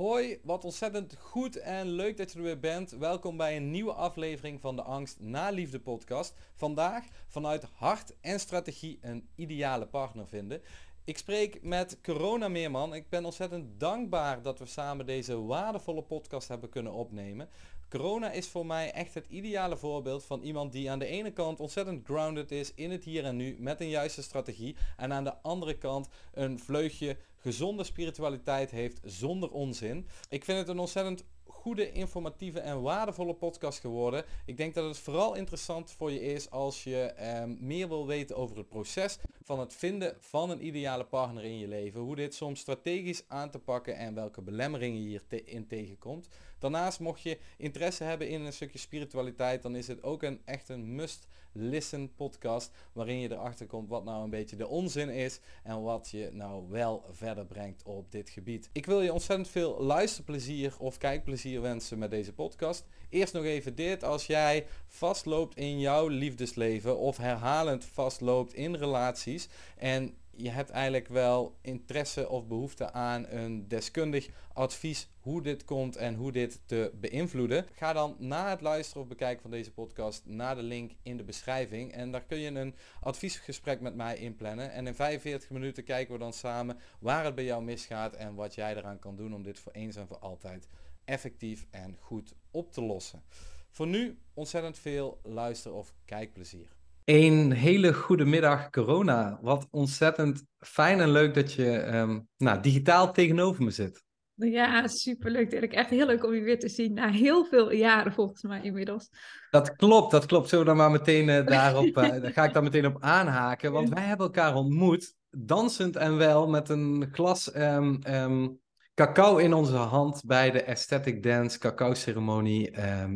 [0.00, 2.90] Hoi, wat ontzettend goed en leuk dat je er weer bent.
[2.90, 6.34] Welkom bij een nieuwe aflevering van de Angst na Liefde podcast.
[6.54, 10.62] Vandaag vanuit hart en strategie een ideale partner vinden.
[11.04, 12.94] Ik spreek met Corona Meerman.
[12.94, 17.48] Ik ben ontzettend dankbaar dat we samen deze waardevolle podcast hebben kunnen opnemen.
[17.88, 21.60] Corona is voor mij echt het ideale voorbeeld van iemand die aan de ene kant
[21.60, 24.76] ontzettend grounded is in het hier en nu met een juiste strategie.
[24.96, 30.06] En aan de andere kant een vleugje gezonde spiritualiteit heeft zonder onzin.
[30.28, 31.24] Ik vind het een ontzettend
[31.60, 34.24] goede, informatieve en waardevolle podcast geworden.
[34.46, 38.36] Ik denk dat het vooral interessant voor je is als je ehm, meer wil weten
[38.36, 42.00] over het proces van het vinden van een ideale partner in je leven.
[42.00, 46.28] Hoe dit soms strategisch aan te pakken en welke belemmeringen je hierin tegenkomt.
[46.60, 50.68] Daarnaast mocht je interesse hebben in een stukje spiritualiteit, dan is het ook een echt
[50.68, 55.40] een must listen podcast waarin je erachter komt wat nou een beetje de onzin is
[55.62, 58.68] en wat je nou wel verder brengt op dit gebied.
[58.72, 62.84] Ik wil je ontzettend veel luisterplezier of kijkplezier wensen met deze podcast.
[63.08, 69.48] Eerst nog even dit, als jij vastloopt in jouw liefdesleven of herhalend vastloopt in relaties
[69.76, 75.96] en je hebt eigenlijk wel interesse of behoefte aan een deskundig advies hoe dit komt
[75.96, 77.66] en hoe dit te beïnvloeden.
[77.72, 81.24] Ga dan na het luisteren of bekijken van deze podcast naar de link in de
[81.24, 81.92] beschrijving.
[81.92, 84.72] En daar kun je een adviesgesprek met mij inplannen.
[84.72, 88.54] En in 45 minuten kijken we dan samen waar het bij jou misgaat en wat
[88.54, 90.68] jij eraan kan doen om dit voor eens en voor altijd
[91.04, 93.22] effectief en goed op te lossen.
[93.70, 96.78] Voor nu ontzettend veel luister- of kijkplezier.
[97.10, 99.38] Een hele goede middag, corona.
[99.42, 104.04] Wat ontzettend fijn en leuk dat je um, nou, digitaal tegenover me zit.
[104.34, 105.72] Ja, superleuk Dirk.
[105.72, 109.08] Echt heel leuk om je weer te zien na heel veel jaren volgens mij inmiddels.
[109.50, 110.48] Dat klopt, dat klopt.
[110.48, 113.72] Zullen we dan maar meteen uh, daarop, uh, daar ga ik dan meteen op aanhaken.
[113.72, 118.60] Want wij hebben elkaar ontmoet, dansend en wel, met een glas um, um,
[118.94, 122.70] cacao in onze hand bij de Aesthetic Dance cacao ceremonie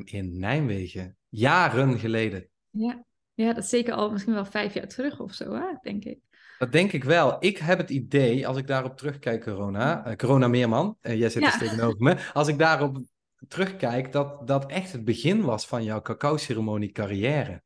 [0.04, 1.16] in Nijmegen.
[1.28, 2.48] Jaren geleden.
[2.70, 5.66] Ja, ja, dat is zeker al misschien wel vijf jaar terug of zo, hè?
[5.82, 6.18] denk ik.
[6.58, 7.36] Dat denk ik wel.
[7.40, 11.42] Ik heb het idee, als ik daarop terugkijk, Corona, uh, Corona Meerman, uh, jij zit
[11.42, 11.50] ja.
[11.50, 13.02] dus tegenover me, als ik daarop
[13.48, 17.62] terugkijk, dat dat echt het begin was van jouw cacao-ceremonie carrière.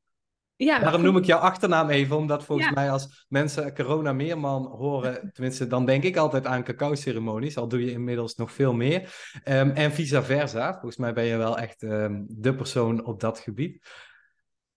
[0.56, 2.74] Ja, Daarom noem ik jouw achternaam even, omdat volgens ja.
[2.74, 7.84] mij als mensen Corona Meerman horen, tenminste dan denk ik altijd aan cacao-ceremonies, al doe
[7.84, 8.98] je inmiddels nog veel meer.
[9.44, 13.38] Um, en vice versa, volgens mij ben je wel echt um, de persoon op dat
[13.38, 13.86] gebied.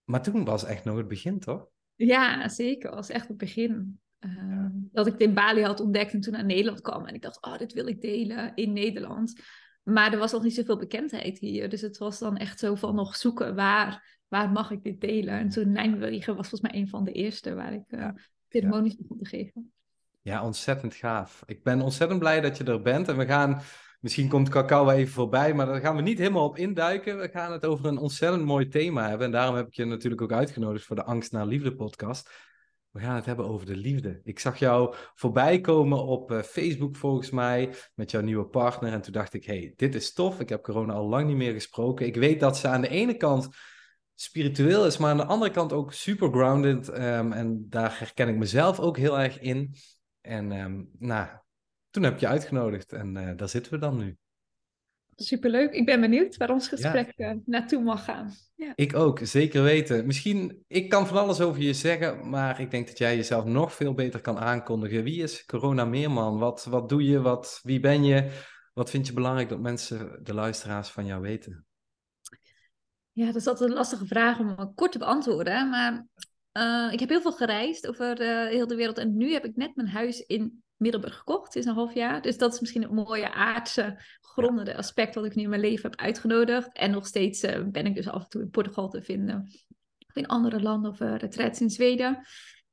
[0.04, 1.66] Maar toen was echt nog het begin, toch?
[1.94, 2.88] Ja, zeker.
[2.88, 4.00] Het was echt het begin.
[4.20, 7.06] Uh, dat ik het in Bali had ontdekt en toen naar Nederland kwam.
[7.06, 9.40] En ik dacht, oh, dit wil ik delen in Nederland.
[9.82, 11.68] Maar er was nog niet zoveel bekendheid hier.
[11.68, 15.34] Dus het was dan echt zo van nog zoeken, waar, waar mag ik dit delen?
[15.34, 18.14] En toen Nijmegen was volgens mij een van de eerste waar ik uh, ja.
[18.48, 19.72] ceremonies begon te geven.
[20.20, 21.42] Ja, ontzettend gaaf.
[21.46, 23.08] Ik ben ontzettend blij dat je er bent.
[23.08, 23.60] En we gaan
[24.02, 27.18] Misschien komt cacao even voorbij, maar daar gaan we niet helemaal op induiken.
[27.18, 29.26] We gaan het over een ontzettend mooi thema hebben.
[29.26, 32.30] En daarom heb ik je natuurlijk ook uitgenodigd voor de Angst naar Liefde podcast.
[32.90, 34.20] We gaan het hebben over de liefde.
[34.24, 38.92] Ik zag jou voorbij komen op uh, Facebook volgens mij met jouw nieuwe partner.
[38.92, 40.40] En toen dacht ik, hey, dit is tof.
[40.40, 42.06] Ik heb corona al lang niet meer gesproken.
[42.06, 43.48] Ik weet dat ze aan de ene kant
[44.14, 46.88] spiritueel is, maar aan de andere kant ook super grounded.
[46.88, 49.74] Um, en daar herken ik mezelf ook heel erg in.
[50.20, 51.28] En um, nou,
[51.92, 54.16] toen heb je uitgenodigd en uh, daar zitten we dan nu.
[55.16, 55.72] Superleuk.
[55.72, 57.32] Ik ben benieuwd waar ons gesprek ja.
[57.32, 58.32] uh, naartoe mag gaan.
[58.54, 58.72] Ja.
[58.74, 60.06] Ik ook, zeker weten.
[60.06, 63.74] Misschien, ik kan van alles over je zeggen, maar ik denk dat jij jezelf nog
[63.74, 65.02] veel beter kan aankondigen.
[65.02, 66.38] Wie is Corona Meerman?
[66.38, 67.20] Wat, wat doe je?
[67.20, 68.30] Wat, wie ben je?
[68.72, 71.66] Wat vind je belangrijk dat mensen, de luisteraars van jou weten?
[73.12, 75.68] Ja, dat is altijd een lastige vraag om kort te beantwoorden.
[75.70, 76.06] Maar
[76.52, 78.98] uh, ik heb heel veel gereisd over heel de wereld.
[78.98, 82.22] En nu heb ik net mijn huis in Middelburg gekocht is een half jaar.
[82.22, 85.90] Dus dat is misschien een mooie aardse, grondende aspect wat ik nu in mijn leven
[85.90, 86.72] heb uitgenodigd.
[86.72, 89.42] En nog steeds uh, ben ik dus af en toe in Portugal te vinden.
[90.08, 92.26] Of in andere landen of uh, retraites in Zweden.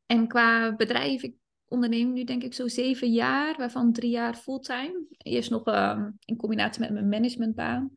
[0.05, 1.35] En qua bedrijf, ik
[1.67, 5.05] onderneem nu denk ik zo zeven jaar, waarvan drie jaar fulltime.
[5.17, 7.91] Eerst nog uh, in combinatie met mijn managementbaan.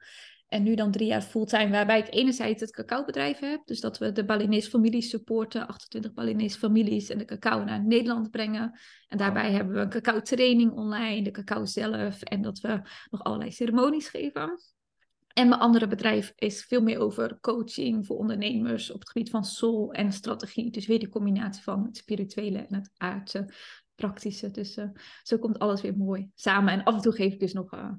[0.52, 3.60] En nu dan drie jaar fulltime, waarbij ik enerzijds het cacaobedrijf heb.
[3.64, 8.30] Dus dat we de Balinese families supporten, 28 Balinese families en de cacao naar Nederland
[8.30, 8.78] brengen.
[9.08, 13.22] En daarbij hebben we een cacao training online, de cacao zelf en dat we nog
[13.22, 14.62] allerlei ceremonies geven.
[15.32, 19.44] En mijn andere bedrijf is veel meer over coaching voor ondernemers op het gebied van
[19.44, 20.70] soul en strategie.
[20.70, 23.54] Dus weer die combinatie van het spirituele en het aardse,
[23.94, 24.50] praktische.
[24.50, 24.88] Dus uh,
[25.22, 26.72] zo komt alles weer mooi samen.
[26.72, 27.90] En af en toe geef ik dus nog uh,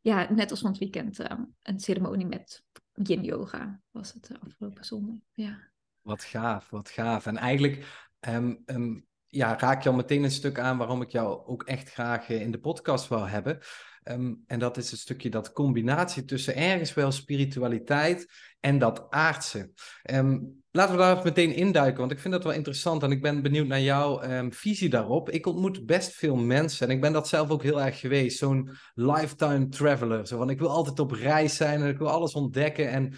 [0.00, 1.26] ja, net als van het weekend, uh,
[1.62, 5.18] een ceremonie met yin yoga was het afgelopen zondag.
[5.32, 5.58] Ja.
[6.02, 7.26] Wat gaaf, wat gaaf.
[7.26, 11.46] En eigenlijk, um, um, ja, raak je al meteen een stuk aan waarom ik jou
[11.46, 13.58] ook echt graag in de podcast wil hebben.
[14.08, 18.26] Ehm, en dat is een stukje dat combinatie tussen ergens wel spiritualiteit
[18.60, 19.70] en dat aardse.
[20.10, 23.42] Um, laten we daar meteen induiken, want ik vind dat wel interessant en ik ben
[23.42, 25.30] benieuwd naar jouw um, visie daarop.
[25.30, 28.38] Ik ontmoet best veel mensen en ik ben dat zelf ook heel erg geweest.
[28.38, 30.26] Zo'n lifetime traveler.
[30.26, 33.12] Zo van, ik wil altijd op reis zijn en ik wil alles ontdekken en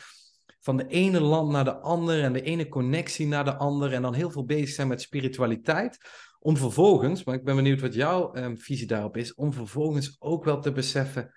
[0.61, 4.03] van de ene land naar de andere en de ene connectie naar de andere en
[4.03, 5.99] dan heel veel bezig zijn met spiritualiteit.
[6.43, 10.45] Om vervolgens, maar ik ben benieuwd wat jouw um, visie daarop is, om vervolgens ook
[10.45, 11.35] wel te beseffen,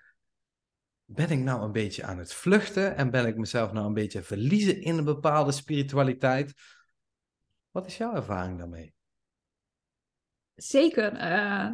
[1.04, 4.22] ben ik nou een beetje aan het vluchten en ben ik mezelf nou een beetje
[4.22, 6.54] verliezen in een bepaalde spiritualiteit?
[7.70, 8.94] Wat is jouw ervaring daarmee?
[10.56, 11.70] Zeker, uh,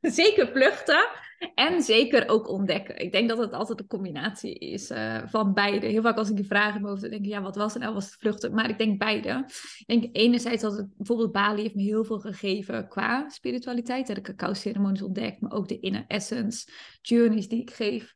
[0.18, 1.08] zeker vluchten
[1.54, 2.98] en zeker ook ontdekken.
[2.98, 5.86] Ik denk dat het altijd een combinatie is uh, van beide.
[5.86, 7.94] Heel vaak als ik die vragen over denk ik, ja, wat was het nou?
[7.94, 8.54] Was het vluchten?
[8.54, 9.44] Maar ik denk beide.
[9.86, 14.06] Ik denk enerzijds dat het bijvoorbeeld Bali heeft me heel veel gegeven qua spiritualiteit.
[14.06, 16.68] De cacao-ceremonies ontdekt, maar ook de inner essence,
[17.02, 18.14] journeys die ik geef.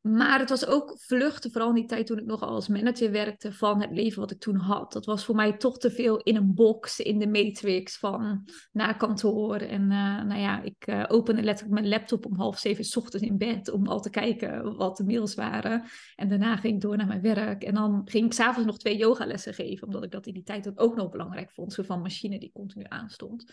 [0.00, 3.52] Maar het was ook vluchten, vooral in die tijd toen ik nog als manager werkte,
[3.52, 4.92] van het leven wat ik toen had.
[4.92, 8.96] Dat was voor mij toch te veel in een box, in de matrix van naar
[8.96, 9.56] kantoor.
[9.56, 13.26] En uh, nou ja, ik uh, opende letterlijk mijn laptop om half zeven s ochtends
[13.26, 15.84] in bed om al te kijken wat de mails waren.
[16.14, 17.64] En daarna ging ik door naar mijn werk.
[17.64, 20.78] En dan ging ik s'avonds nog twee yogalessen geven, omdat ik dat in die tijd
[20.78, 21.72] ook nog belangrijk vond.
[21.72, 23.52] Zo van machine die continu aanstond.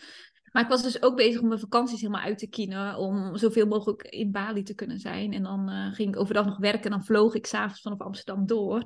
[0.52, 2.96] Maar ik was dus ook bezig om mijn vakanties helemaal uit te kiezen.
[2.96, 5.32] Om zoveel mogelijk in Bali te kunnen zijn.
[5.32, 6.82] En dan uh, ging ik overdag nog werken.
[6.82, 8.82] En dan vloog ik s'avonds vanaf Amsterdam door.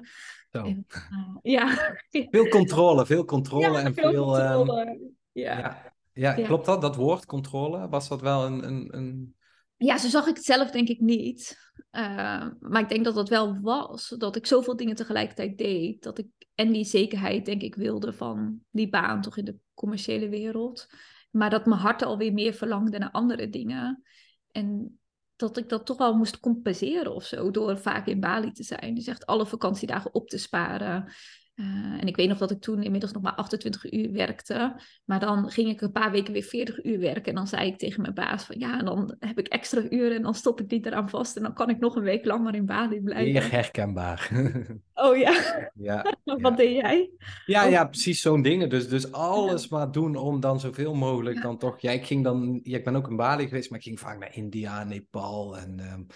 [0.50, 0.62] Zo.
[0.62, 1.96] En, uh, ja.
[2.30, 3.70] Veel controle, veel controle.
[3.70, 4.80] Ja, en veel, veel controle.
[4.80, 5.58] Um, ja.
[5.58, 6.80] Ja, ja, ja, klopt dat?
[6.80, 7.88] Dat woord, controle?
[7.88, 8.66] Was dat wel een...
[8.66, 9.34] een, een...
[9.76, 11.70] Ja, zo zag ik het zelf denk ik niet.
[11.92, 14.14] Uh, maar ik denk dat dat wel was.
[14.18, 16.02] Dat ik zoveel dingen tegelijkertijd deed.
[16.02, 20.28] Dat ik en die zekerheid denk ik wilde van die baan toch in de commerciële
[20.28, 20.86] wereld.
[21.32, 24.02] Maar dat mijn hart alweer meer verlangde naar andere dingen.
[24.50, 24.98] En
[25.36, 27.50] dat ik dat toch wel moest compenseren of zo.
[27.50, 28.94] Door vaak in Bali te zijn.
[28.94, 31.12] Dus echt alle vakantiedagen op te sparen.
[31.54, 31.66] Uh,
[32.00, 34.80] en ik weet nog dat ik toen inmiddels nog maar 28 uur werkte.
[35.04, 37.24] Maar dan ging ik een paar weken weer 40 uur werken.
[37.24, 40.22] En dan zei ik tegen mijn baas van ja, dan heb ik extra uren en
[40.22, 41.36] dan stop ik die eraan vast.
[41.36, 43.32] En dan kan ik nog een week langer in Bali blijven.
[43.32, 44.30] Meer herkenbaar.
[44.94, 45.32] Oh ja.
[45.74, 46.50] ja Wat ja.
[46.50, 47.10] deed jij?
[47.46, 48.68] Ja, ja, precies zo'n dingen.
[48.68, 49.76] Dus, dus alles ja.
[49.76, 51.80] maar doen om dan zoveel mogelijk dan toch...
[51.80, 52.60] Ja, ik ging dan...
[52.62, 55.80] Ja, ik ben ook in Bali geweest, maar ik ging vaak naar India, Nepal en
[55.92, 56.06] um,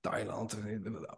[0.00, 0.58] Thailand.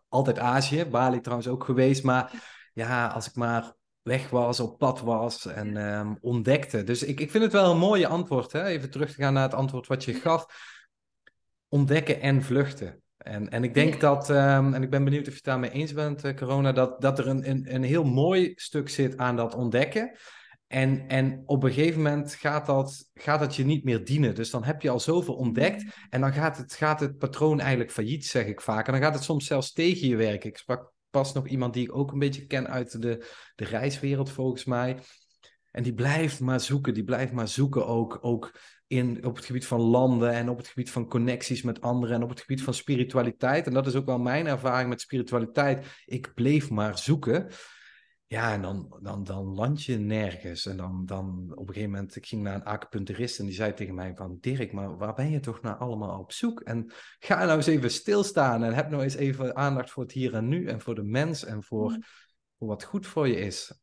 [0.09, 0.85] Altijd Azië.
[0.85, 2.33] Bali trouwens ook geweest, maar
[2.79, 3.73] ja, als ik maar
[4.03, 6.85] weg was, op pad was en um, ontdekte.
[6.85, 8.53] Dus ik, ik vind het wel een mooie antwoord.
[8.53, 8.65] Hè?
[8.65, 10.47] Even terug te gaan naar het antwoord wat je gaf.
[11.69, 13.03] Ontdekken en vluchten.
[13.17, 14.01] En, en ik denk ja.
[14.01, 17.01] dat, um, en ik ben benieuwd of je het daarmee eens bent, uh, Corona, dat,
[17.01, 20.17] dat er een, een, een heel mooi stuk zit aan dat ontdekken.
[20.67, 24.35] En, en op een gegeven moment gaat dat, gaat dat je niet meer dienen.
[24.35, 25.85] Dus dan heb je al zoveel ontdekt.
[26.11, 28.87] En dan gaat het, gaat het patroon eigenlijk failliet, zeg ik vaak.
[28.87, 30.49] En dan gaat het soms zelfs tegen je werken.
[30.49, 34.31] Ik sprak pas nog iemand die ik ook een beetje ken uit de, de reiswereld,
[34.31, 34.99] volgens mij.
[35.71, 39.67] En die blijft maar zoeken, die blijft maar zoeken ook, ook in, op het gebied
[39.67, 42.75] van landen en op het gebied van connecties met anderen en op het gebied van
[42.75, 43.67] spiritualiteit.
[43.67, 45.87] En dat is ook wel mijn ervaring met spiritualiteit.
[46.05, 47.51] Ik bleef maar zoeken.
[48.31, 50.67] Ja, en dan, dan, dan land je nergens.
[50.67, 53.75] En dan, dan op een gegeven moment, ik ging naar een acupuncturist en die zei
[53.75, 54.39] tegen mij van...
[54.41, 56.61] Dirk, maar waar ben je toch naar allemaal op zoek?
[56.61, 60.35] En ga nou eens even stilstaan en heb nou eens even aandacht voor het hier
[60.35, 62.03] en nu en voor de mens en voor, mm.
[62.59, 63.81] voor wat goed voor je is.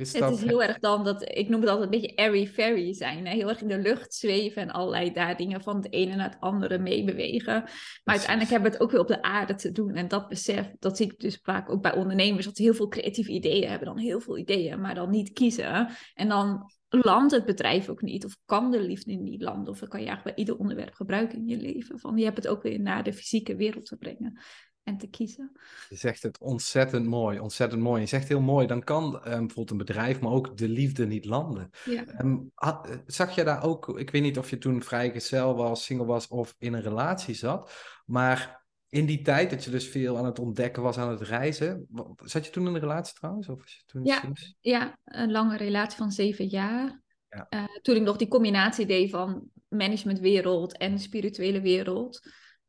[0.00, 0.32] Is het dat...
[0.32, 3.26] is heel erg dan dat, ik noem het altijd een beetje airy-fairy zijn.
[3.26, 3.34] Hè?
[3.34, 6.40] Heel erg in de lucht zweven en allerlei daar dingen van het ene naar het
[6.40, 7.52] andere meebewegen.
[7.54, 8.26] Maar Precies.
[8.26, 9.94] uiteindelijk hebben we het ook weer op de aarde te doen.
[9.94, 12.88] En dat besef, dat zie ik dus vaak ook bij ondernemers, dat ze heel veel
[12.88, 13.86] creatieve ideeën hebben.
[13.86, 15.88] Dan heel veel ideeën, maar dan niet kiezen.
[16.14, 18.24] En dan landt het bedrijf ook niet.
[18.24, 19.72] Of kan de liefde niet landen.
[19.72, 21.98] Of dan kan je eigenlijk bij ieder onderwerp gebruiken in je leven.
[21.98, 24.40] Van je hebt het ook weer naar de fysieke wereld te brengen
[24.86, 25.52] en te kiezen.
[25.88, 28.00] Je zegt het ontzettend mooi, ontzettend mooi.
[28.00, 31.24] Je zegt heel mooi, dan kan um, bijvoorbeeld een bedrijf, maar ook de liefde niet
[31.24, 31.70] landen.
[31.84, 32.20] Ja.
[32.20, 36.06] Um, had, zag je daar ook, ik weet niet of je toen vrijgezel was, single
[36.06, 37.72] was of in een relatie zat,
[38.04, 41.86] maar in die tijd dat je dus veel aan het ontdekken was, aan het reizen,
[42.24, 43.48] zat je toen in een relatie trouwens?
[43.48, 44.22] Of was je toen ja,
[44.60, 47.02] ja, een lange relatie van zeven jaar.
[47.28, 47.46] Ja.
[47.50, 52.20] Uh, toen ik nog die combinatie deed van managementwereld en spirituele wereld.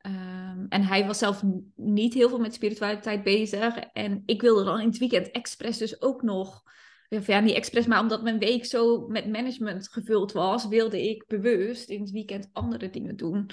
[0.08, 1.44] Um, en hij was zelf
[1.76, 3.78] niet heel veel met spiritualiteit bezig.
[3.94, 6.64] En ik wilde dan in het weekend expres dus ook nog...
[7.26, 10.68] Ja, niet expres, maar omdat mijn week zo met management gevuld was...
[10.68, 13.50] wilde ik bewust in het weekend andere dingen doen...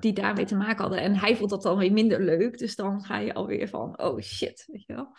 [0.00, 1.00] Die daarmee te maken hadden.
[1.00, 2.58] En hij vond dat dan weer minder leuk.
[2.58, 5.16] Dus dan ga je alweer van, oh shit, weet je wel.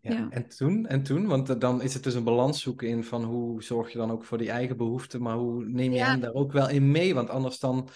[0.00, 0.28] Ja.
[0.30, 0.86] En toen?
[0.86, 1.26] En toen?
[1.26, 4.24] Want dan is het dus een balans zoeken in van hoe zorg je dan ook
[4.24, 6.10] voor die eigen behoeften, maar hoe neem je Ja.
[6.10, 7.14] hen daar ook wel in mee?
[7.14, 7.88] Want anders dan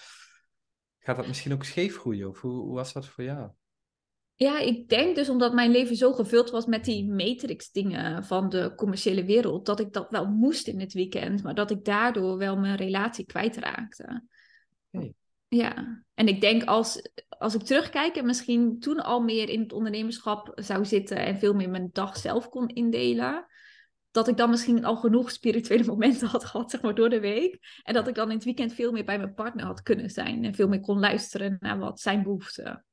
[1.05, 2.29] gaat dat misschien ook scheef groeien.
[2.29, 3.49] Of hoe, hoe was dat voor jou?
[4.35, 8.49] Ja, ik denk dus omdat mijn leven zo gevuld was met die matrix dingen van
[8.49, 12.37] de commerciële wereld, dat ik dat wel moest in het weekend, maar dat ik daardoor
[12.37, 14.23] wel mijn relatie kwijtraakte.
[15.47, 19.73] Ja, en ik denk als, als ik terugkijk en misschien toen al meer in het
[19.73, 23.45] ondernemerschap zou zitten en veel meer mijn dag zelf kon indelen,
[24.15, 27.79] dat ik dan misschien al genoeg spirituele momenten had gehad, zeg maar, door de week.
[27.83, 30.43] En dat ik dan in het weekend veel meer bij mijn partner had kunnen zijn
[30.43, 32.83] en veel meer kon luisteren naar wat zijn behoefte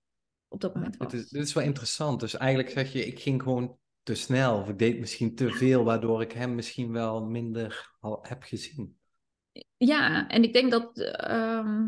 [0.48, 1.12] op dat moment was.
[1.12, 2.20] Dit is, dit is wel interessant.
[2.20, 4.58] Dus eigenlijk zeg je, ik ging gewoon te snel.
[4.58, 8.96] Of ik deed misschien te veel, waardoor ik hem misschien wel minder al heb gezien.
[9.76, 10.98] Ja, en ik denk dat.
[10.98, 11.84] ehm,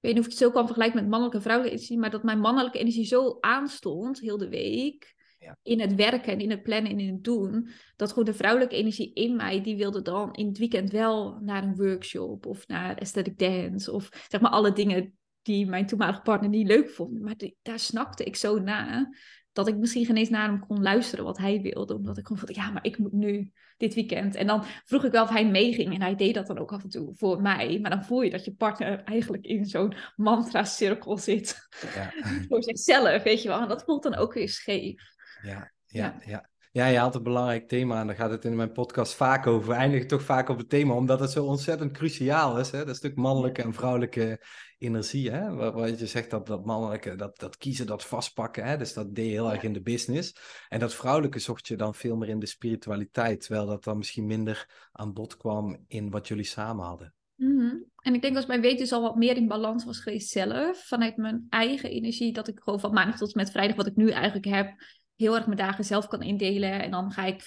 [0.00, 2.10] ik weet niet of ik het zo kan vergelijken met mannelijke en vrouwelijke energie, maar
[2.10, 5.15] dat mijn mannelijke energie zo aanstond heel de week.
[5.38, 5.58] Ja.
[5.62, 7.68] In het werken en in het plannen en in het doen.
[7.96, 11.62] Dat gewoon de vrouwelijke energie in mij, die wilde dan in het weekend wel naar
[11.62, 13.92] een workshop of naar aesthetic dance.
[13.92, 17.20] Of zeg maar alle dingen die mijn toenmalige partner niet leuk vond.
[17.20, 19.08] Maar die- daar snakte ik zo na.
[19.52, 21.94] Dat ik misschien geen eens naar hem kon luisteren wat hij wilde.
[21.94, 24.34] Omdat ik gewoon vond, ja, maar ik moet nu dit weekend.
[24.34, 25.94] En dan vroeg ik wel of hij meeging.
[25.94, 27.78] En hij deed dat dan ook af en toe voor mij.
[27.80, 31.68] Maar dan voel je dat je partner eigenlijk in zo'n mantra-cirkel zit.
[31.94, 32.12] Ja,
[32.48, 33.60] voor zichzelf, weet je wel.
[33.60, 35.14] En dat voelt dan ook weer scheef.
[35.46, 36.50] Ja, ja, ja.
[36.76, 39.68] Ja, je had een belangrijk thema en daar gaat het in mijn podcast vaak over.
[39.68, 42.70] We eindigen toch vaak op het thema, omdat het zo ontzettend cruciaal is.
[42.70, 42.84] Hè?
[42.84, 44.44] Dat stuk mannelijke en vrouwelijke
[44.78, 45.30] energie.
[45.30, 45.54] Hè?
[45.54, 48.64] Wat, wat je zegt, dat, dat mannelijke, dat, dat kiezen, dat vastpakken.
[48.64, 48.76] Hè?
[48.76, 50.36] Dus dat deed je heel erg in de business.
[50.68, 53.40] En dat vrouwelijke zocht je dan veel meer in de spiritualiteit.
[53.40, 57.14] Terwijl dat dan misschien minder aan bod kwam in wat jullie samen hadden.
[57.34, 57.74] Mhm.
[57.96, 60.86] En ik denk als mijn weet dus al wat meer in balans was geweest zelf.
[60.86, 62.32] Vanuit mijn eigen energie.
[62.32, 64.74] Dat ik gewoon van maandag tot en met vrijdag, wat ik nu eigenlijk heb,
[65.16, 66.82] heel erg mijn dagen zelf kan indelen.
[66.82, 67.44] En dan ga ik 50-50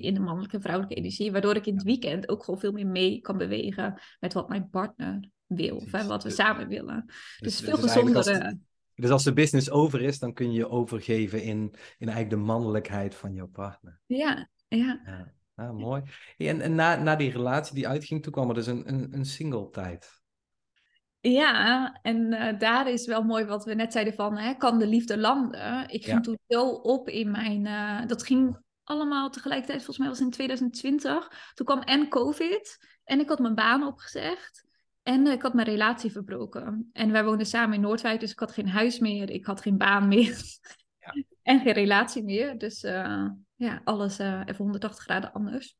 [0.00, 1.32] in de mannelijke en vrouwelijke energie.
[1.32, 4.68] Waardoor ik in het weekend ook gewoon veel meer mee kan bewegen met wat mijn
[4.70, 5.76] partner wil.
[5.76, 7.04] Of hè, wat we Dus- samen willen.
[7.06, 8.50] Dus, Dus- veel dus eigenlijk als gezonder.
[8.52, 11.58] het- Dus als de business over is, dan kun je je overgeven in,
[11.98, 14.00] in eigenlijk de mannelijkheid van jouw partner.
[14.06, 15.00] Ja, ja.
[15.04, 16.02] Ja, ah, mooi.
[16.36, 19.24] En, en na, na die relatie die uitging, toen kwam er dus een, een, een
[19.24, 20.20] single tijd.
[21.20, 24.86] Ja, en eh, daar is wel mooi wat we net zeiden van, hè, kan de
[24.86, 25.88] liefde landen?
[25.88, 26.20] Ik ging Ja.
[26.20, 30.32] toen zo op in mijn, eh, dat ging allemaal tegelijkertijd, volgens mij was het in
[30.32, 31.52] 2020.
[31.54, 34.64] Toen kwam en COVID en ik had mijn baan opgezegd
[35.02, 36.90] en eh, ik had mijn relatie verbroken.
[36.92, 39.76] En wij woonden samen in Noordwijk, dus ik had geen huis meer, ik had geen
[39.78, 40.36] baan meer
[40.98, 41.14] Ja.
[41.42, 42.58] en geen relatie meer.
[42.58, 42.80] Dus
[43.54, 45.76] ja, alles even 180 graden anders.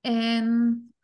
[0.00, 0.94] En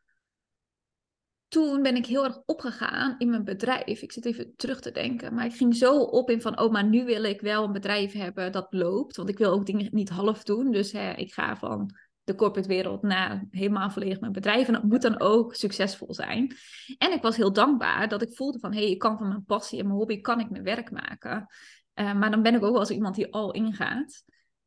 [1.52, 4.02] toen ben ik heel erg opgegaan in mijn bedrijf.
[4.02, 5.34] Ik zit even terug te denken.
[5.34, 8.12] Maar ik ging zo op in van, oh, maar nu wil ik wel een bedrijf
[8.12, 9.16] hebben dat loopt.
[9.16, 10.70] Want ik wil ook dingen niet half doen.
[10.70, 11.90] Dus hè, ik ga van
[12.24, 14.66] de corporate wereld naar helemaal volledig mijn bedrijf.
[14.66, 16.56] En dat moet dan ook succesvol zijn.
[16.98, 19.44] En ik was heel dankbaar dat ik voelde van, hé, hey, ik kan van mijn
[19.44, 21.46] passie en mijn hobby, kan ik mijn werk maken.
[21.94, 24.24] Eh, maar dan ben ik ook wel eens iemand die al ingaat.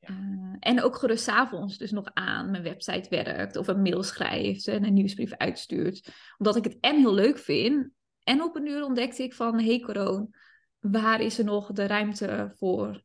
[0.07, 0.13] Ja.
[0.13, 4.03] Eh, en ook gerust 's avonds dus nog aan mijn website werkt of een mail
[4.03, 6.09] schrijft en een nieuwsbrief uitstuurt.
[6.37, 7.89] Omdat ik het en heel leuk vind.
[8.23, 10.33] En op een uur ontdekte ik van, hey Coroon,
[10.79, 13.03] waar is er nog de ruimte voor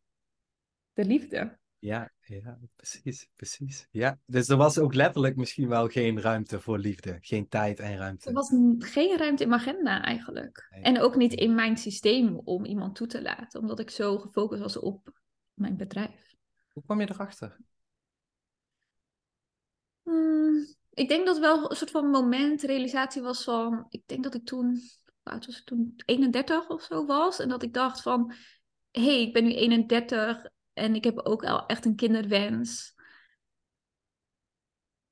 [0.93, 1.59] de liefde?
[1.79, 3.87] Ja, ja, precies, precies.
[3.91, 7.19] Ja, dus er was ook letterlijk misschien wel geen ruimte voor liefde.
[7.21, 8.33] Geen tijd en Er ruimte.
[8.33, 10.67] was n- geen ruimte in mijn agenda eigenlijk.
[10.71, 10.83] Nee.
[10.83, 13.61] En ook niet in mijn systeem om iemand toe te laten.
[13.61, 15.13] Omdat ik zo gefocust was op
[15.55, 16.30] mijn bedrijf.
[16.73, 17.59] Hoe kwam je erachter?
[20.03, 23.87] Hmm, ik denk dat wel een soort van moment, realisatie was van...
[23.89, 24.81] Ik denk dat ik toen,
[25.23, 25.93] oud was ik toen?
[26.05, 27.39] 31 of zo was.
[27.39, 28.33] En dat ik dacht van...
[28.91, 32.95] Hé, hey, ik ben nu 31 en ik heb ook al echt een kinderwens.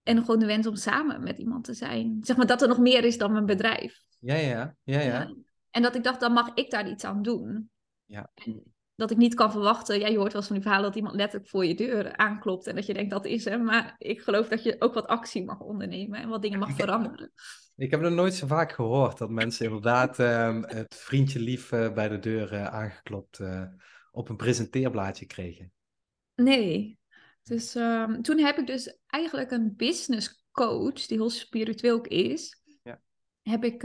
[0.02, 2.18] En gewoon de wens om samen met iemand te zijn.
[2.22, 4.02] Zeg maar dat er nog meer is dan mijn bedrijf.
[4.18, 5.34] Ja, ja, ja, ja.
[5.70, 7.70] En dat ik dacht, dan mag ik daar iets aan doen.
[8.04, 8.30] Ja.
[8.34, 9.98] En dat ik niet kan verwachten.
[9.98, 12.66] Ja, je hoort wel eens van die verhalen dat iemand letterlijk voor je deur aanklopt.
[12.66, 13.64] En dat je denkt, dat is hem.
[13.64, 16.20] Maar ik geloof dat je ook wat actie mag ondernemen.
[16.20, 17.32] En wat dingen mag veranderen.
[17.76, 21.92] Ik heb het nooit zo vaak gehoord dat mensen inderdaad ehm, het vriendje lief eh,
[21.92, 23.64] bij de deur eh, aangeklopt eh,
[24.10, 25.72] op een presenteerblaadje kregen.
[26.34, 26.98] Nee.
[27.42, 32.62] Dus ehm, toen heb ik dus eigenlijk een business coach, die heel spiritueel ook is.
[32.82, 33.00] Ja.
[33.42, 33.82] Heb ik,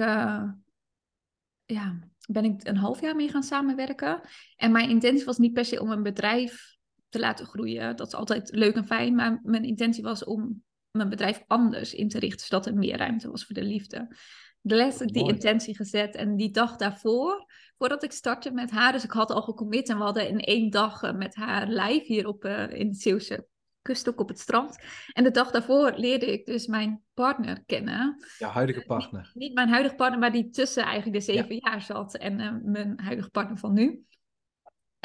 [1.65, 4.21] ja, ben ik een half jaar mee gaan samenwerken.
[4.55, 6.77] En mijn intentie was niet per se om een bedrijf
[7.09, 7.95] te laten groeien.
[7.95, 9.15] Dat is altijd leuk en fijn.
[9.15, 13.31] Maar mijn intentie was om mijn bedrijf anders in te richten, zodat er meer ruimte
[13.31, 14.15] was voor de liefde.
[14.61, 15.33] Letterlijk die Mooi.
[15.33, 16.15] intentie gezet.
[16.15, 17.45] En die dag daarvoor
[17.77, 18.91] voordat ik startte met haar.
[18.91, 22.05] Dus ik had al gecommit en we hadden in één dag eh, met haar live
[22.05, 23.47] hier op, uh, in de Zeeuwse
[23.83, 24.77] kust ook op het strand.
[25.13, 28.25] En de dag daarvoor leerde ik dus mijn partner kennen.
[28.37, 29.21] Jouw huidige partner?
[29.21, 32.51] Niet, niet, mijn huidige partner, maar die tussen eigenlijk de zeven jaar zat en uh,
[32.63, 34.05] mijn huidige partner van nu.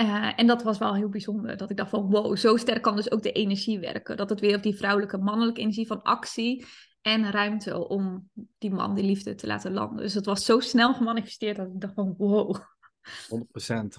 [0.01, 1.57] Uh, en dat was wel heel bijzonder.
[1.57, 4.17] Dat ik dacht van wow, zo sterk kan dus ook de energie werken.
[4.17, 6.67] Dat het weer op die vrouwelijke, mannelijke energie van actie
[7.01, 10.03] en ruimte om die man, die liefde te laten landen.
[10.03, 12.57] Dus het was zo snel gemanifesteerd dat ik dacht van wow.
[13.03, 13.99] 100%,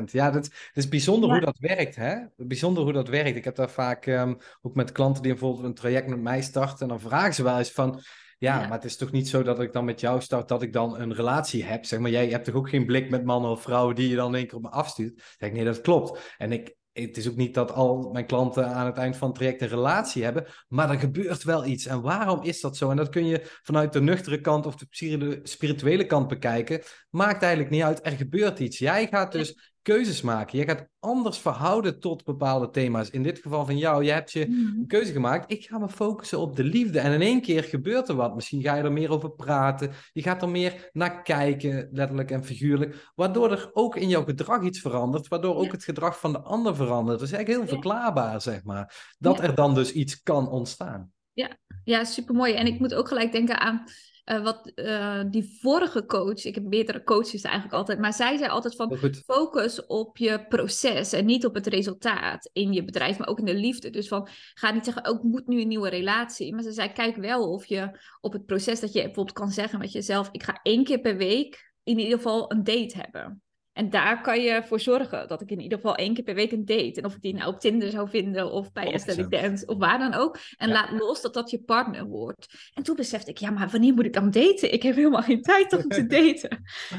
[0.00, 0.04] 100%.
[0.04, 1.34] Ja, dat, het is bijzonder ja.
[1.34, 2.16] hoe dat werkt, hè?
[2.36, 3.36] Bijzonder hoe dat werkt.
[3.36, 6.80] Ik heb daar vaak um, ook met klanten die bijvoorbeeld een traject met mij starten.
[6.80, 8.02] En dan vragen ze wel eens van,
[8.38, 10.62] ja, ja, maar het is toch niet zo dat ik dan met jou start, dat
[10.62, 11.84] ik dan een relatie heb.
[11.84, 14.28] Zeg maar, jij hebt toch ook geen blik met mannen of vrouwen die je dan
[14.28, 15.12] in één keer op me afstuurt?
[15.18, 16.34] Ik zeg, nee, dat klopt.
[16.38, 19.36] En ik, het is ook niet dat al mijn klanten aan het eind van het
[19.36, 21.86] traject een relatie hebben, maar er gebeurt wel iets.
[21.86, 22.90] En waarom is dat zo?
[22.90, 26.82] En dat kun je vanuit de nuchtere kant of de spirituele kant bekijken.
[27.10, 28.78] Maakt eigenlijk niet uit, er gebeurt iets.
[28.78, 30.58] Jij gaat dus keuzes maken.
[30.58, 33.10] Je gaat anders verhouden tot bepaalde thema's.
[33.10, 35.52] In dit geval van jou, je hebt je een keuze gemaakt.
[35.52, 37.00] Ik ga me focussen op de liefde.
[37.00, 38.34] En in één keer gebeurt er wat.
[38.34, 39.90] Misschien ga je er meer over praten.
[40.12, 43.10] Je gaat er meer naar kijken, letterlijk en figuurlijk.
[43.14, 45.28] Waardoor er ook in jouw gedrag iets verandert.
[45.28, 47.18] Waardoor ook het gedrag van de ander verandert.
[47.18, 49.14] Dat is eigenlijk heel verklaarbaar, zeg maar.
[49.18, 51.12] Dat er dan dus iets kan ontstaan.
[51.32, 52.54] Ja, ja super mooi.
[52.54, 53.84] En ik moet ook gelijk denken aan
[54.30, 58.50] uh, wat uh, die vorige coach, ik heb meerdere coaches eigenlijk altijd, maar zij zei
[58.50, 63.28] altijd van focus op je proces en niet op het resultaat in je bedrijf, maar
[63.28, 63.90] ook in de liefde.
[63.90, 66.54] Dus van ga niet zeggen, ook oh, moet nu een nieuwe relatie.
[66.54, 69.78] Maar ze zei, kijk wel of je op het proces dat je bijvoorbeeld kan zeggen
[69.78, 73.42] met jezelf, ik ga één keer per week in ieder geval een date hebben.
[73.72, 76.52] En daar kan je voor zorgen dat ik in ieder geval één keer per week
[76.52, 76.92] een date.
[76.94, 79.98] En of ik die nou op Tinder zou vinden of bij Estelle Dance of waar
[79.98, 80.38] dan ook.
[80.56, 82.70] En laat los dat dat je partner wordt.
[82.74, 84.72] En toen besefte ik, ja, maar wanneer moet ik dan daten?
[84.72, 86.06] Ik heb helemaal geen tijd om te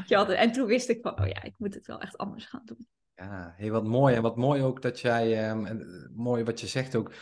[0.06, 0.36] daten.
[0.36, 2.86] en toen wist ik van, oh ja, ik moet het wel echt anders gaan doen.
[3.14, 4.14] Ja, heel wat mooi.
[4.14, 7.12] En wat mooi ook dat jij, um, mooi wat je zegt ook,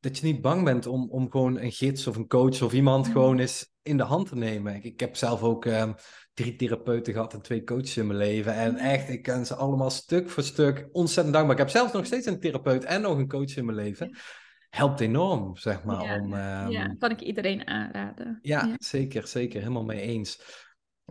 [0.00, 3.06] dat je niet bang bent om, om gewoon een gids of een coach of iemand
[3.06, 3.12] mm.
[3.12, 4.74] gewoon eens in de hand te nemen.
[4.74, 5.94] Ik, ik heb zelf ook um,
[6.34, 8.54] drie therapeuten gehad en twee coaches in mijn leven.
[8.54, 11.56] En echt, ik ken ze allemaal stuk voor stuk ontzettend dankbaar.
[11.56, 14.16] Ik heb zelf nog steeds een therapeut en nog een coach in mijn leven.
[14.70, 16.04] Helpt enorm, zeg maar.
[16.04, 16.70] Ja, om, um...
[16.70, 18.38] ja kan ik iedereen aanraden.
[18.42, 19.60] Ja, ja, zeker, zeker.
[19.60, 20.40] Helemaal mee eens.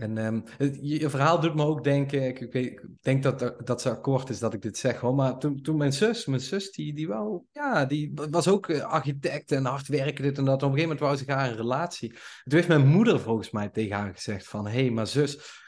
[0.01, 0.43] En um,
[0.81, 4.39] je, verhaal doet me ook denken, ik, ik, ik, denk dat, dat ze akkoord is
[4.39, 7.41] dat ik dit zeg hoor, maar toen, toen mijn zus, mijn zus die, die wou,
[7.51, 10.55] ja, die was ook eh, architect en hard werken dit en dat.
[10.55, 12.09] Op een gegeven moment wou ze graag een relatie.
[12.09, 12.19] Toen
[12.53, 15.60] heeft mijn moeder volgens mij tegen haar gezegd van, hé, hey, maar zus,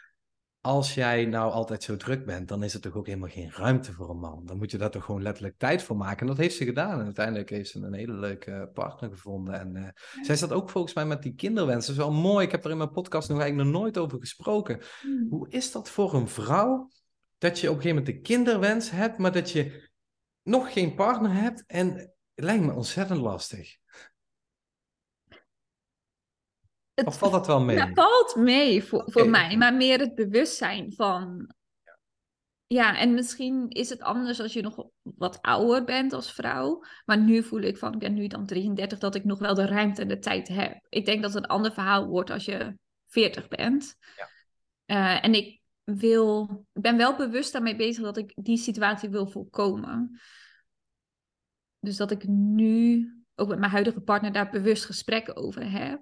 [0.65, 3.91] als jij nou altijd zo druk bent, dan is er toch ook helemaal geen ruimte
[3.91, 4.45] voor een man.
[4.45, 6.19] Dan moet je daar toch gewoon letterlijk tijd voor maken.
[6.19, 6.99] En dat heeft ze gedaan.
[6.99, 9.59] En uiteindelijk heeft ze een hele leuke partner gevonden.
[9.59, 9.87] En uh,
[10.21, 11.95] zij zat ook volgens mij met die kinderwensen.
[11.95, 12.45] Dat is wel mooi.
[12.45, 14.79] Ik heb er in mijn podcast nog eigenlijk nog nooit over gesproken.
[15.01, 15.27] Hmm.
[15.29, 16.89] Hoe is dat voor een vrouw?
[17.37, 19.89] Dat je op een gegeven moment de kinderwens hebt, maar dat je
[20.43, 21.63] nog geen partner hebt.
[21.67, 23.77] En het lijkt me ontzettend lastig.
[26.93, 27.79] Het, of valt dat wel mee?
[27.79, 31.53] Het valt mee voor, voor mij, maar meer het bewustzijn van.
[32.67, 36.83] Ja, en misschien is het anders als je nog wat ouder bent als vrouw.
[37.05, 39.65] Maar nu voel ik van, ik ben nu dan 33, dat ik nog wel de
[39.65, 40.85] ruimte en de tijd heb.
[40.89, 43.95] Ik denk dat het een ander verhaal wordt als je 40 bent.
[44.15, 44.29] Ja.
[44.85, 49.27] Uh, en ik wil, ik ben wel bewust daarmee bezig dat ik die situatie wil
[49.27, 50.21] voorkomen.
[51.79, 56.01] Dus dat ik nu ook met mijn huidige partner daar bewust gesprekken over heb.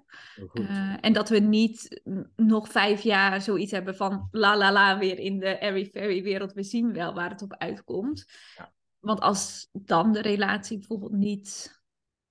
[0.52, 2.02] Uh, en dat we niet
[2.36, 6.52] nog vijf jaar zoiets hebben van la la la weer in de airy fairy wereld.
[6.52, 8.24] We zien wel waar het op uitkomt.
[8.56, 8.72] Ja.
[8.98, 11.80] Want als dan de relatie bijvoorbeeld niet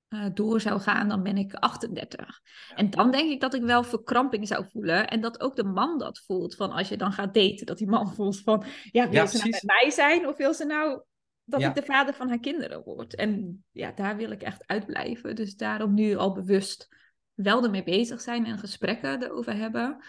[0.10, 2.42] uh, door zou gaan, dan ben ik 38.
[2.76, 5.08] En dan denk ik dat ik wel verkramping zou voelen.
[5.08, 6.56] En dat ook de man dat voelt.
[6.56, 8.64] Van als je dan gaat daten, dat die man voelt van...
[8.92, 11.02] Ja, wil ja, ze nou met mij zijn of wil ze nou
[11.45, 13.15] dat ik de vader van haar kinderen word.
[13.15, 15.36] En ja, daar wil ik echt uitblijven.
[15.36, 16.88] Dus daarom nu al bewust
[17.34, 20.04] wel ermee bezig zijn en gesprekken erover hebben.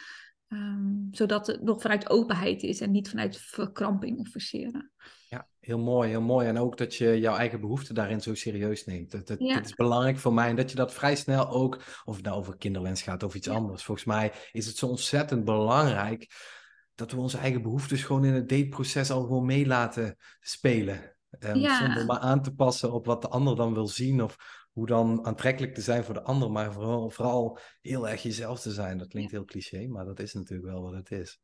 [0.48, 4.92] Um, zodat het nog vanuit openheid is en niet vanuit verkramping of verseren.
[5.28, 6.46] Ja, heel mooi, heel mooi.
[6.46, 9.10] En ook dat je jouw eigen behoeften daarin zo serieus neemt.
[9.10, 10.48] Dat, dat, is belangrijk voor mij.
[10.48, 13.48] En dat je dat vrij snel ook, of het nou over kinderwens gaat of iets
[13.48, 13.84] anders.
[13.84, 16.30] Volgens mij is het zo ontzettend belangrijk
[16.94, 21.11] dat we onze eigen behoeftes gewoon in het dateproces al gewoon mee laten spelen.
[21.40, 21.78] Um, ja.
[21.78, 24.36] Zonder maar aan te passen op wat de ander dan wil zien of
[24.72, 28.70] hoe dan aantrekkelijk te zijn voor de ander, maar vooral, vooral heel erg jezelf te
[28.70, 28.98] zijn.
[28.98, 31.40] Dat klinkt heel cliché, maar dat is natuurlijk wel wat het is.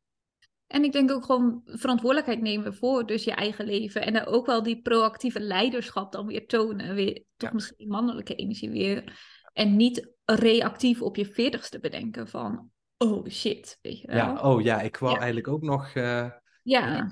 [0.67, 4.01] En ik denk ook gewoon verantwoordelijkheid nemen voor dus je eigen leven.
[4.01, 6.95] En dan ook wel die proactieve leiderschap dan weer tonen.
[6.95, 9.19] Weer, toch misschien die mannelijke energie weer.
[9.53, 12.69] En niet reactief op je veertigste bedenken van...
[12.97, 14.17] Oh shit, weet je wel.
[14.17, 15.93] Ja, oh ja, ik wou eigenlijk ook nog...
[15.93, 16.29] Uh
[16.63, 17.11] Ja,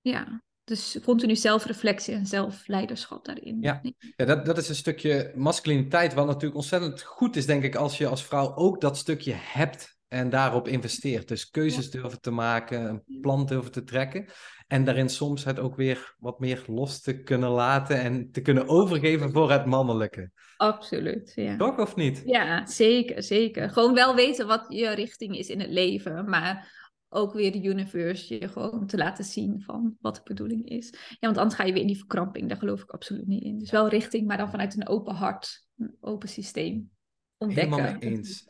[0.00, 0.42] ja.
[0.64, 3.58] Dus continu zelfreflectie en zelfleiderschap daarin.
[3.60, 3.80] Ja,
[4.16, 7.98] ja dat, dat is een stukje masculiniteit, wat natuurlijk ontzettend goed is, denk ik, als
[7.98, 11.28] je als vrouw ook dat stukje hebt en daarop investeert.
[11.28, 14.26] Dus keuzes durven te maken, een plan durven te trekken.
[14.66, 18.68] En daarin soms het ook weer wat meer los te kunnen laten en te kunnen
[18.68, 20.30] overgeven voor het mannelijke.
[20.56, 21.56] Absoluut, ja.
[21.56, 22.22] Toch of niet?
[22.24, 23.70] Ja, zeker, zeker.
[23.70, 26.83] Gewoon wel weten wat je richting is in het leven, maar
[27.14, 30.90] ook weer de universe je gewoon te laten zien van wat de bedoeling is.
[30.90, 33.58] Ja, want anders ga je weer in die verkramping, daar geloof ik absoluut niet in.
[33.58, 36.90] Dus wel richting, maar dan vanuit een open hart, een open systeem
[37.36, 37.74] ontdekken.
[37.74, 38.48] Helemaal mee eens.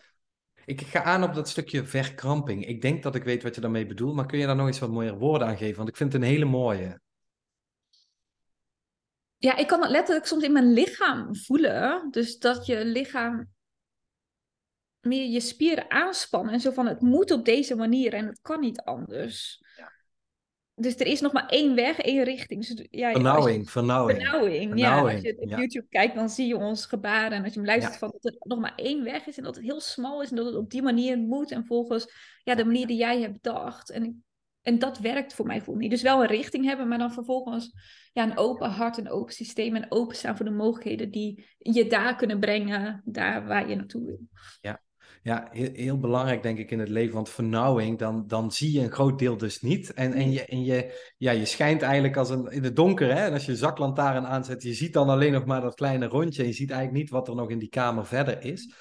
[0.65, 2.67] Ik ga aan op dat stukje verkramping.
[2.67, 4.79] Ik denk dat ik weet wat je daarmee bedoelt, maar kun je daar nog eens
[4.79, 5.77] wat mooier woorden aan geven?
[5.77, 7.01] Want ik vind het een hele mooie.
[9.37, 12.11] Ja, ik kan het letterlijk soms in mijn lichaam voelen.
[12.11, 13.54] Dus dat je lichaam
[15.05, 16.53] meer je spieren aanspannen.
[16.53, 19.63] En zo van, het moet op deze manier en het kan niet anders.
[19.77, 19.93] Ja.
[20.77, 22.67] Dus er is nog maar één weg, één richting.
[22.67, 24.23] Dus, ja, vernauwing, vernauwing.
[24.23, 25.01] Vernauwing, ja.
[25.01, 27.33] Als je op YouTube kijkt, dan zie je ons gebaren.
[27.33, 29.37] En als je hem luistert, van dat er nog maar één weg is.
[29.37, 30.31] En dat het heel smal is.
[30.31, 31.51] En dat het op die manier moet.
[31.51, 32.13] En volgens
[32.43, 33.91] ja, de manier die jij hebt bedacht.
[33.91, 34.25] En,
[34.63, 35.91] en dat werkt voor mij voor niet.
[35.91, 37.73] Dus wel een richting hebben, maar dan vervolgens
[38.13, 39.77] ja, een open hart, een open systeem.
[39.77, 43.03] En openstaan voor de mogelijkheden die je daar kunnen brengen.
[43.05, 44.21] Daar waar je naartoe wil.
[44.61, 44.83] Ja,
[45.25, 48.81] ja, heel, heel, belangrijk denk ik in het leven, want vernauwing, dan, dan zie je
[48.81, 49.93] een groot deel dus niet.
[49.93, 53.25] En, en, je, en je, ja, je schijnt eigenlijk als een, in het donker, hè?
[53.25, 56.43] en als je zaklantaarn aanzet, je ziet dan alleen nog maar dat kleine rondje.
[56.43, 58.75] En je ziet eigenlijk niet wat er nog in die kamer verder is.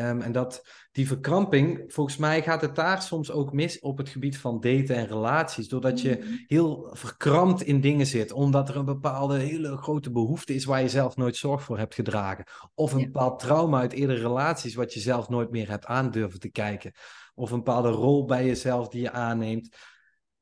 [0.00, 4.08] Um, en dat, die verkramping, volgens mij gaat het daar soms ook mis op het
[4.08, 5.68] gebied van daten en relaties.
[5.68, 6.44] Doordat je mm.
[6.46, 10.88] heel verkrampt in dingen zit, omdat er een bepaalde hele grote behoefte is waar je
[10.88, 12.44] zelf nooit zorg voor hebt gedragen.
[12.74, 16.50] Of een bepaald trauma uit eerdere relaties wat je zelf nooit meer hebt aandurven te
[16.50, 16.92] kijken.
[17.34, 19.76] Of een bepaalde rol bij jezelf die je aanneemt.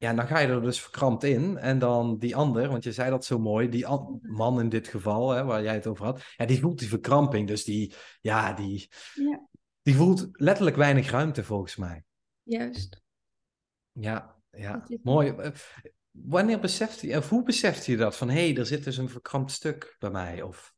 [0.03, 1.59] Ja, dan ga je er dus verkrampt in.
[1.59, 3.87] En dan die ander, want je zei dat zo mooi, die
[4.21, 7.49] man in dit geval, hè, waar jij het over had, ja, die voelt die verkramping.
[7.49, 9.49] Dus die, ja, die, ja.
[9.83, 12.05] die voelt letterlijk weinig ruimte volgens mij.
[12.43, 13.03] Juist.
[13.93, 15.29] Ja, ja, mooi.
[15.31, 15.51] Eh,
[16.11, 18.17] wanneer beseft je, of hoe beseft je dat?
[18.17, 20.43] Van hé, hey, er zit dus een verkrampt stuk bij mij?
[20.43, 20.75] Of...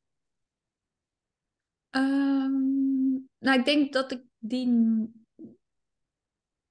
[1.90, 4.68] Um, nou, ik denk dat ik die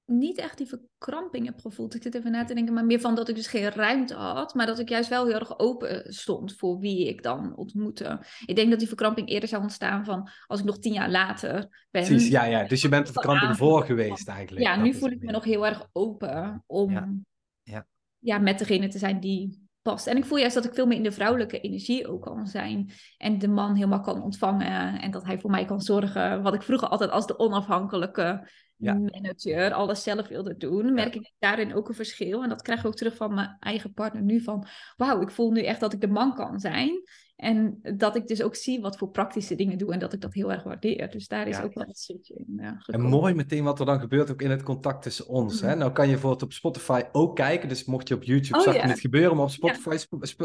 [0.06, 1.96] niet echt die verkramping heb gevoeld.
[1.96, 4.54] Ik zit even na te denken, maar meer van dat ik dus geen ruimte had,
[4.54, 8.26] maar dat ik juist wel heel erg open stond voor wie ik dan ontmoette.
[8.46, 11.86] Ik denk dat die verkramping eerder zou ontstaan van als ik nog tien jaar later
[11.92, 12.06] ben.
[12.06, 12.68] Precies, ja, ja.
[12.68, 14.66] Dus je bent de verkramping voor geweest eigenlijk.
[14.66, 17.13] Ja, nu voel ik me nog heel erg open om ja.
[17.63, 17.88] Ja.
[18.20, 20.08] ja, met degene te zijn die past.
[20.08, 22.91] En ik voel juist dat ik veel meer in de vrouwelijke energie ook kan zijn.
[23.17, 25.02] En de man helemaal kan ontvangen.
[25.02, 26.41] En dat hij voor mij kan zorgen.
[26.41, 30.93] Wat ik vroeger altijd als de onafhankelijke manager alles zelf wilde doen.
[30.93, 32.43] Merk ik daarin ook een verschil.
[32.43, 34.41] En dat krijg ik ook terug van mijn eigen partner nu.
[34.41, 37.02] Van wauw, ik voel nu echt dat ik de man kan zijn.
[37.36, 40.34] En dat ik dus ook zie wat voor praktische dingen doe en dat ik dat
[40.34, 41.12] heel erg waardeer.
[41.12, 44.00] Dus daar is ook wel een stukje in ja, En mooi meteen wat er dan
[44.00, 45.62] gebeurt ook in het contact tussen ons.
[45.62, 45.69] Hè?
[45.69, 45.78] Mhm.
[45.78, 47.69] Nou kan je bijvoorbeeld op Spotify ook kijken.
[47.69, 49.98] Dus mocht je op YouTube oh, zag je dit gebeuren, maar op Spotify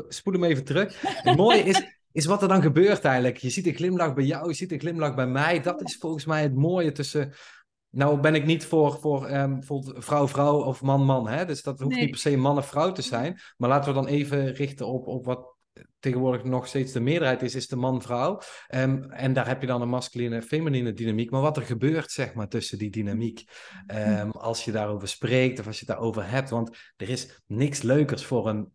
[0.08, 1.00] spoel hem even terug.
[1.00, 3.36] Het mooie is, is wat er dan gebeurt eigenlijk.
[3.36, 5.60] Je ziet een glimlach bij jou, je ziet een glimlach bij mij.
[5.60, 7.32] Dat is volgens mij het mooie tussen...
[7.90, 11.46] Nou ben ik niet voor, voor um, vrouw-vrouw of man-man.
[11.46, 13.40] Dus dat hoeft niet per se man-vrouw te zijn.
[13.56, 15.56] Maar laten we dan even richten op, op wat
[15.98, 18.40] tegenwoordig nog steeds de meerderheid is, is de man-vrouw.
[18.74, 21.30] Um, en daar heb je dan een masculine en feminine dynamiek.
[21.30, 23.44] Maar wat er gebeurt, zeg maar, tussen die dynamiek.
[23.94, 26.50] Um, als je daarover spreekt of als je het daarover hebt.
[26.50, 28.72] Want er is niks leukers voor een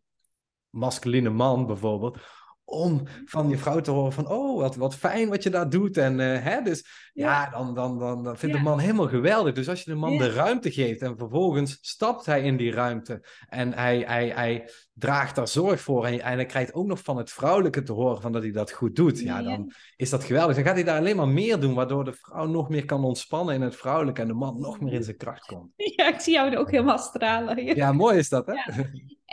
[0.70, 2.18] masculine man bijvoorbeeld
[2.66, 5.98] om van je vrouw te horen van, oh, wat, wat fijn wat je daar doet.
[5.98, 9.54] En uh, hè, dus ja, dan, dan, dan, dan vindt de man helemaal geweldig.
[9.54, 13.26] Dus als je de man de ruimte geeft en vervolgens stapt hij in die ruimte
[13.48, 17.18] en hij, hij, hij draagt daar zorg voor en, en hij krijgt ook nog van
[17.18, 20.56] het vrouwelijke te horen van dat hij dat goed doet, ja, dan is dat geweldig.
[20.56, 23.56] Dan gaat hij daar alleen maar meer doen, waardoor de vrouw nog meer kan ontspannen
[23.56, 25.72] in het vrouwelijke en de man nog meer in zijn kracht komt.
[25.96, 27.66] Ja, ik zie jou ook helemaal stralen.
[27.76, 28.84] Ja, mooi is dat, hè?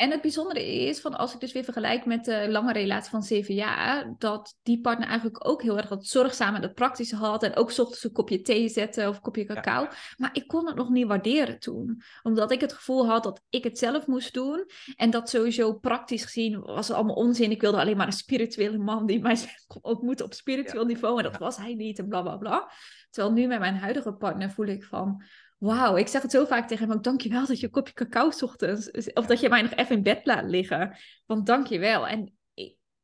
[0.01, 3.23] En het bijzondere is, van als ik dus weer vergelijk met de lange relatie van
[3.23, 7.43] zeven jaar, dat die partner eigenlijk ook heel erg dat zorgzaam en dat praktische had.
[7.43, 9.87] En ook ochtends een kopje thee zetten of een kopje cacao.
[10.17, 12.03] Maar ik kon het nog niet waarderen toen.
[12.23, 14.65] Omdat ik het gevoel had dat ik het zelf moest doen.
[14.97, 15.50] En dat sowieso
[15.81, 17.51] praktisch gezien was het allemaal onzin.
[17.51, 19.37] Ik wilde alleen maar een spirituele man die mij
[19.67, 21.17] kon ontmoeten op spiritueel niveau.
[21.17, 22.73] En dat was hij niet en bla bla bla.
[23.11, 25.23] Terwijl nu met mijn huidige partner voel ik van
[25.59, 28.31] Wauw, ik zeg het zo vaak tegen hem ook, dankjewel dat je een kopje cacao
[28.41, 30.97] ochtends, of dat je mij nog even in bed laat liggen.
[31.27, 32.07] Want dankjewel.
[32.07, 32.35] En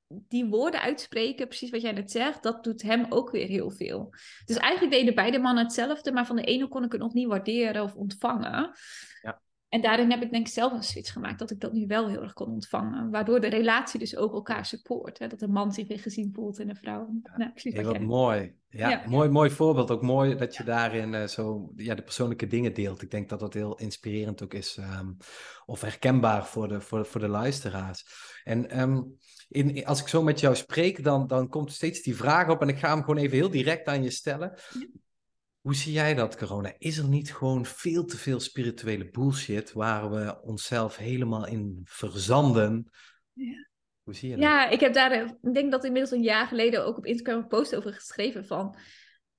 [0.09, 4.15] die woorden uitspreken, precies wat jij net zegt, dat doet hem ook weer heel veel.
[4.45, 7.27] Dus eigenlijk deden beide mannen hetzelfde, maar van de ene kon ik het nog niet
[7.27, 8.71] waarderen of ontvangen.
[9.23, 9.41] Ja.
[9.77, 12.09] En daarin heb ik denk ik zelf een switch gemaakt dat ik dat nu wel
[12.09, 13.11] heel erg kon ontvangen.
[13.11, 15.19] Waardoor de relatie dus ook elkaar support.
[15.19, 15.27] Hè?
[15.27, 17.21] Dat een man zich weer gezien voelt en een vrouw.
[17.23, 18.55] Ja, nou, heel wat mooi.
[18.69, 19.91] Ja, Mooi, mooi voorbeeld.
[19.91, 23.03] Ook mooi dat je daarin uh, zo ja, de persoonlijke dingen deelt.
[23.03, 24.77] Ik denk dat dat heel inspirerend ook is.
[24.77, 25.17] Um,
[25.67, 28.05] of herkenbaar voor de, voor, voor de luisteraars.
[28.45, 29.17] En um,
[29.49, 32.62] in, als ik zo met jou spreek, dan, dan komt steeds die vraag op.
[32.62, 34.59] En ik ga hem gewoon even heel direct aan je stellen.
[35.67, 36.75] Hoe zie jij dat, corona?
[36.79, 42.91] Is er niet gewoon veel te veel spirituele bullshit waar we onszelf helemaal in verzanden?
[43.33, 43.69] Ja.
[44.03, 44.45] Hoe zie je dat?
[44.45, 47.49] Ja, ik heb daar, ik denk dat inmiddels een jaar geleden ook op Instagram een
[47.49, 48.77] post over geschreven van.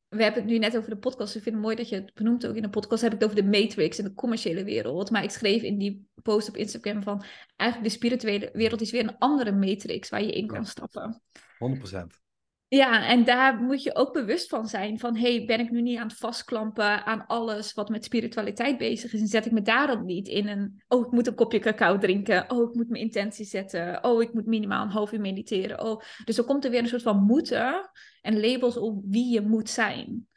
[0.07, 1.35] We hebben het nu net over de podcast.
[1.35, 3.01] Ik vind het mooi dat je het benoemt ook in de podcast.
[3.01, 5.11] Heb ik het over de matrix en de commerciële wereld.
[5.11, 7.23] Maar ik schreef in die post op Instagram van
[7.55, 11.21] eigenlijk de spirituele wereld is weer een andere matrix waar je in kan stappen.
[11.57, 12.26] 100%.
[12.69, 14.99] Ja, en daar moet je ook bewust van zijn.
[14.99, 19.13] Van, hey, ben ik nu niet aan het vastklampen aan alles wat met spiritualiteit bezig
[19.13, 19.19] is?
[19.19, 22.51] En zet ik me daarom niet in een, oh, ik moet een kopje cacao drinken.
[22.51, 24.03] Oh, ik moet mijn intentie zetten.
[24.03, 25.83] Oh, ik moet minimaal een half uur mediteren.
[25.83, 29.41] Oh, dus dan komt er weer een soort van moeten en labels op wie je
[29.41, 30.27] moet zijn.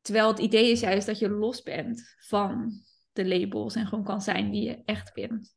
[0.00, 2.72] Terwijl het idee is juist dat je los bent van
[3.12, 5.54] de labels en gewoon kan zijn wie je echt bent.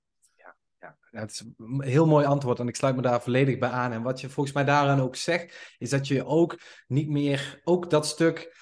[1.19, 3.91] Het is een heel mooi antwoord en ik sluit me daar volledig bij aan.
[3.91, 7.89] En wat je volgens mij daaraan ook zegt, is dat je ook niet meer, ook
[7.89, 8.56] dat stuk,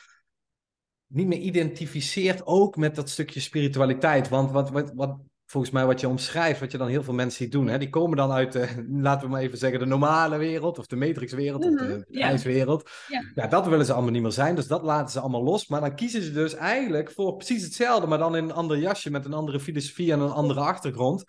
[1.07, 4.29] niet meer identificeert, ook met dat stukje spiritualiteit.
[4.29, 7.43] Want wat, wat, wat volgens mij wat je omschrijft, wat je dan heel veel mensen
[7.43, 10.37] ziet doen, hè, die komen dan uit de, laten we maar even zeggen, de normale
[10.37, 12.89] wereld, of de matrixwereld, of de mhm, ijswereld.
[13.07, 13.23] Ja.
[13.35, 15.67] ja, dat willen ze allemaal niet meer zijn, dus dat laten ze allemaal los.
[15.67, 19.11] Maar dan kiezen ze dus eigenlijk voor precies hetzelfde, maar dan in een ander jasje,
[19.11, 21.23] met een andere filosofie en een andere achtergrond.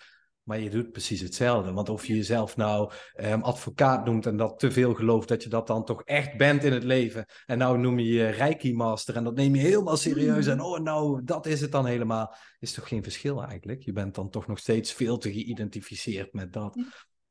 [0.46, 1.72] Maar je doet precies hetzelfde.
[1.72, 5.48] Want of je jezelf nou um, advocaat noemt en dat te veel gelooft dat je
[5.48, 7.26] dat dan toch echt bent in het leven.
[7.46, 10.46] En nou noem je je Reiki Master en dat neem je helemaal serieus.
[10.46, 12.34] En oh, nou, dat is het dan helemaal.
[12.58, 13.82] Is toch geen verschil eigenlijk?
[13.82, 16.76] Je bent dan toch nog steeds veel te geïdentificeerd met dat.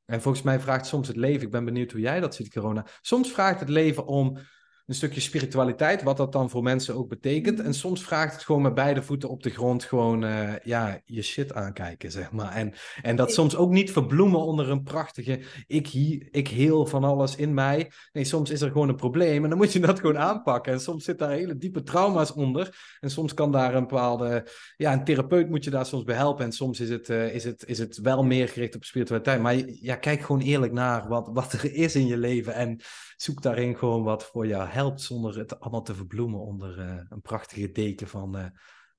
[0.06, 2.86] En volgens mij vraagt soms het leven, ik ben benieuwd hoe jij dat ziet, corona.
[3.02, 4.38] Soms vraagt het leven om
[4.86, 7.60] een stukje spiritualiteit, wat dat dan voor mensen ook betekent.
[7.60, 11.22] En soms vraagt het gewoon met beide voeten op de grond gewoon uh, ja, je
[11.22, 12.52] shit aankijken, zeg maar.
[12.52, 17.04] En, en dat soms ook niet verbloemen onder een prachtige ik, hier, ik heel van
[17.04, 17.92] alles in mij.
[18.12, 20.74] Nee, soms is er gewoon een probleem en dan moet je dat gewoon aanpakken.
[20.74, 22.98] En soms zit daar hele diepe trauma's onder.
[23.00, 26.46] En soms kan daar een bepaalde, ja, een therapeut moet je daar soms bij helpen.
[26.46, 29.42] En soms is het, uh, is het, is het wel meer gericht op spiritualiteit.
[29.42, 32.82] Maar ja, kijk gewoon eerlijk naar wat, wat er is in je leven en
[33.16, 37.22] zoek daarin gewoon wat voor jou helpt zonder het allemaal te verbloemen onder uh, een
[37.22, 38.46] prachtige deken van uh,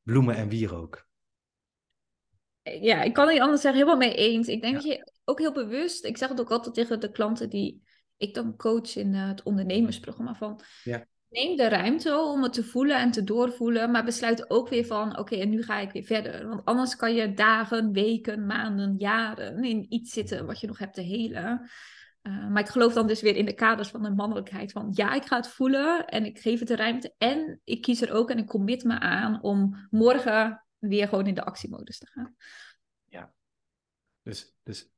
[0.03, 1.07] bloemen en wierook.
[2.63, 4.49] Ja, ik kan niet anders zeggen, helemaal mee eens.
[4.49, 7.51] Ik denk dat je ook heel bewust, ik zeg het ook altijd tegen de klanten
[7.51, 7.83] die
[8.17, 10.61] ik dan coach in uh, het ondernemersprogramma van.
[10.83, 11.07] Ja.
[11.29, 15.19] Neem de ruimte om het te voelen en te doorvoelen, maar besluit ook weer van,
[15.19, 16.49] oké, en nu ga ik weer verder.
[16.49, 20.95] Want anders kan je dagen, weken, maanden, jaren in iets zitten wat je nog hebt
[20.95, 21.71] te helen.
[22.27, 24.73] Uh, maar ik geloof dan dus weer in de kaders van de mannelijkheid.
[24.73, 27.15] Van ja, ik ga het voelen en ik geef het de ruimte.
[27.19, 31.35] En ik kies er ook en ik commit me aan om morgen weer gewoon in
[31.35, 32.37] de actiemodus te gaan.
[33.05, 33.33] Ja,
[34.23, 34.91] dus, dus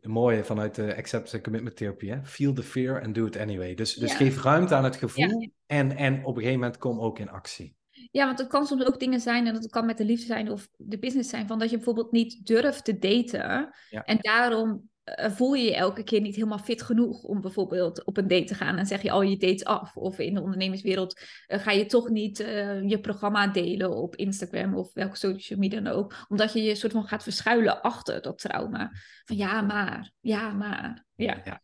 [0.00, 2.10] een mooie vanuit de acceptance and commitment therapie.
[2.10, 2.24] Hè?
[2.24, 3.74] Feel the fear and do it anyway.
[3.74, 7.18] Dus, dus geef ruimte aan het gevoel en, en op een gegeven moment kom ook
[7.18, 7.76] in actie.
[8.10, 10.50] Ja, want het kan soms ook dingen zijn, en dat kan met de liefde zijn
[10.50, 13.74] of de business zijn, van dat je bijvoorbeeld niet durft te daten.
[14.04, 14.82] En daarom eh,
[15.16, 18.54] voel je je elke keer niet helemaal fit genoeg om bijvoorbeeld op een date te
[18.54, 19.96] gaan en zeg je al oh, je dates af.
[19.96, 24.74] Of in de ondernemerswereld uh, ga je toch niet uh, je programma delen op Instagram
[24.74, 26.14] of welke social media dan ook.
[26.28, 28.90] Omdat je je soort van gaat verschuilen achter dat trauma.
[29.24, 31.40] Van ja, maar, ja, maar, ja.
[31.44, 31.62] ja.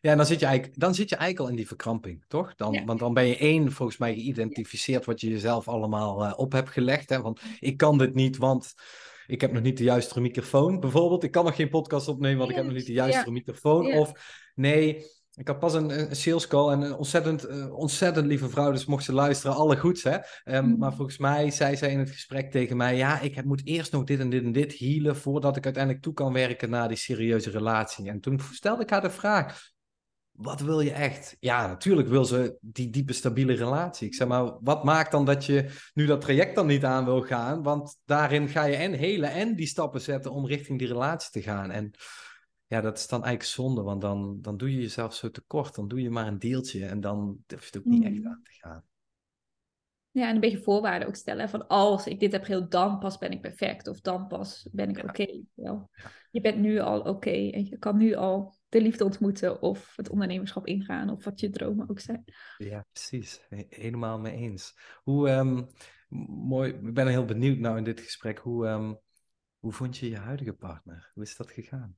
[0.00, 2.54] Ja, en dan zit, je eigenlijk, dan zit je eigenlijk al in die verkramping, toch?
[2.54, 6.70] Dan, Want dan ben je één, volgens mij, geïdentificeerd wat je jezelf allemaal op hebt
[6.70, 7.08] gelegd.
[7.08, 7.20] Hè?
[7.20, 8.74] Want ik kan dit niet, want
[9.28, 11.24] ik heb nog niet de juiste microfoon, bijvoorbeeld.
[11.24, 13.92] Ik kan nog geen podcast opnemen, want ik heb nog niet de juiste microfoon.
[13.92, 14.12] Of
[14.54, 18.70] nee, ik had pas een, een sales call en een ontzettend, uh, ontzettend lieve vrouw,
[18.70, 20.02] dus mocht ze luisteren, alle goeds.
[20.02, 20.16] Hè?
[20.44, 23.66] Um, Maar volgens mij zei zij in het gesprek tegen mij: Ja, ik heb, moet
[23.66, 26.88] eerst nog dit en dit en dit healen voordat ik uiteindelijk toe kan werken naar
[26.88, 28.08] die serieuze relatie.
[28.08, 29.70] En toen stelde ik haar de vraag:
[30.38, 31.36] wat wil je echt?
[31.40, 34.06] Ja, natuurlijk wil ze die diepe, stabiele relatie.
[34.06, 37.22] Ik zeg maar, wat maakt dan dat je nu dat traject dan niet aan wil
[37.22, 37.62] gaan?
[37.62, 41.42] Want daarin ga je en hele en die stappen zetten om richting die relatie te
[41.42, 41.70] gaan.
[41.70, 41.90] En
[42.66, 45.74] ja, dat is dan eigenlijk zonde, want dan, dan doe je jezelf zo tekort.
[45.74, 48.26] Dan doe je maar een deeltje en dan durf je het ook niet echt mm.
[48.26, 48.84] aan te gaan.
[50.10, 51.48] Ja, en een beetje voorwaarden ook stellen.
[51.48, 53.88] Van als ik dit heb geheel, dan pas ben ik perfect.
[53.88, 55.26] Of dan pas ben ik oké.
[56.30, 57.30] Je bent nu al oké.
[57.30, 61.50] en je kan nu al de liefde ontmoeten of het ondernemerschap ingaan of wat je
[61.50, 62.24] dromen ook zijn.
[62.56, 63.46] Ja, precies.
[63.68, 64.78] Helemaal mee eens.
[65.02, 65.66] Hoe, um,
[66.28, 68.98] mooi, ik ben heel benieuwd nou in dit gesprek, hoe, um,
[69.58, 71.10] Hoe vond je je huidige partner?
[71.14, 71.96] Hoe is dat gegaan?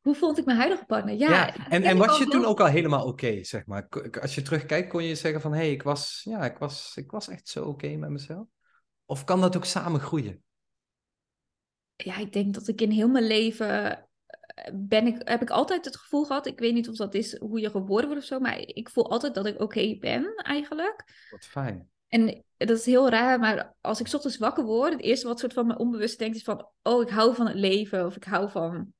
[0.00, 1.14] Hoe vond ik mijn huidige partner?
[1.14, 3.88] Ja, ja en, en was je toen ook al helemaal oké, zeg maar?
[4.20, 5.52] Als je terugkijkt, kon je zeggen van...
[5.52, 8.46] hé, hey, ik, was, ja, ik, was, ik was echt zo oké met mezelf?
[9.04, 10.42] Of kan dat ook samen groeien?
[11.96, 14.08] Ja, ik denk dat ik in heel mijn leven...
[14.46, 16.46] Eh, ben ik, heb ik altijd het gevoel gehad...
[16.46, 18.38] ik weet niet of dat is hoe je geboren wordt of zo...
[18.38, 21.04] maar ik voel altijd dat ik oké ben, eigenlijk.
[21.30, 21.88] Wat fijn.
[22.08, 24.92] En dat is heel raar, maar als ik ochtends wakker word...
[24.92, 26.68] het eerste wat soort van mijn onbewust denkt is van...
[26.82, 28.94] oh, ik hou van het leven of ik hou van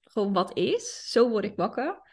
[0.00, 1.10] gewoon wat is.
[1.10, 2.08] Zo word ik wakker.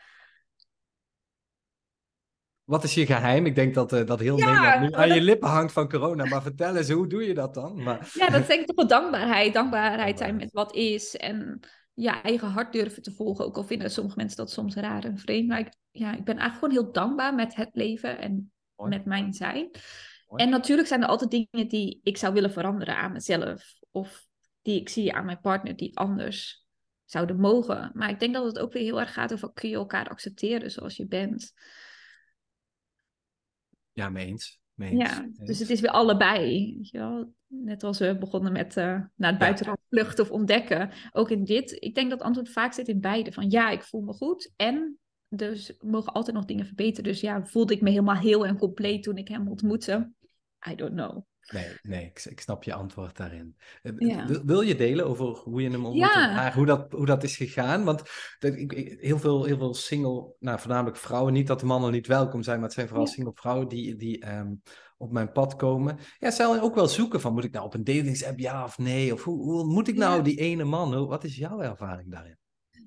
[2.63, 3.45] Wat is je geheim?
[3.45, 6.25] Ik denk dat, uh, dat heel ja, Nederland nu aan je lippen hangt van corona.
[6.25, 7.83] Maar vertel eens, hoe doe je dat dan?
[7.83, 8.09] Maar...
[8.13, 9.53] Ja, dat is denk ik toch wel dankbaarheid.
[9.53, 11.15] Dankbaarheid zijn met wat is.
[11.15, 11.59] En
[11.99, 13.45] ja, eigen hart durven te volgen.
[13.45, 15.47] Ook al vinden sommige mensen dat soms raar en vreemd.
[15.47, 19.33] Maar ik, ja, ik ben eigenlijk gewoon heel dankbaar met het leven en met mijn
[19.33, 19.71] zijn.
[20.35, 23.79] En natuurlijk zijn er altijd dingen die ik zou willen veranderen aan mezelf.
[23.91, 24.27] Of
[24.61, 26.67] die ik zie aan mijn partner die anders
[27.05, 27.91] zouden mogen.
[27.93, 30.71] Maar ik denk dat het ook weer heel erg gaat over kun je elkaar accepteren
[30.71, 31.53] zoals je bent.
[33.91, 34.59] Ja, meens.
[34.77, 36.75] Ja, dus het is weer allebei.
[36.75, 37.33] Weet je wel?
[37.47, 38.83] Net als we begonnen met uh,
[39.15, 40.89] naar het buitenland vluchten of ontdekken.
[41.11, 43.31] Ook in dit, ik denk dat het antwoord vaak zit in beide.
[43.31, 44.97] Van ja, ik voel me goed en
[45.29, 47.11] dus mogen altijd nog dingen verbeteren.
[47.11, 50.11] Dus ja, voelde ik me helemaal heel en compleet toen ik hem ontmoette?
[50.69, 51.23] I don't know.
[51.53, 53.55] Nee, nee ik, ik, snap je antwoord daarin.
[53.81, 56.19] Eh, wil, je delen over hoe je hem ontmoette?
[56.19, 56.53] Ja.
[56.53, 57.83] Hoe, dat, hoe dat is gegaan?
[57.83, 58.01] Want
[58.39, 62.43] ik, heel, veel, heel veel single, nou voornamelijk vrouwen, niet dat de mannen niet welkom
[62.43, 63.11] zijn, maar het zijn vooral ja.
[63.11, 64.53] single vrouwen die, die ehm,
[64.97, 65.97] op mijn pad komen.
[66.19, 69.13] Ja, ze ook wel zoeken van, moet ik nou op een datingsapp ja of nee?
[69.13, 71.07] Of hoe, hoe moet ik nou die ene man?
[71.07, 72.37] Wat is jouw ervaring daarin?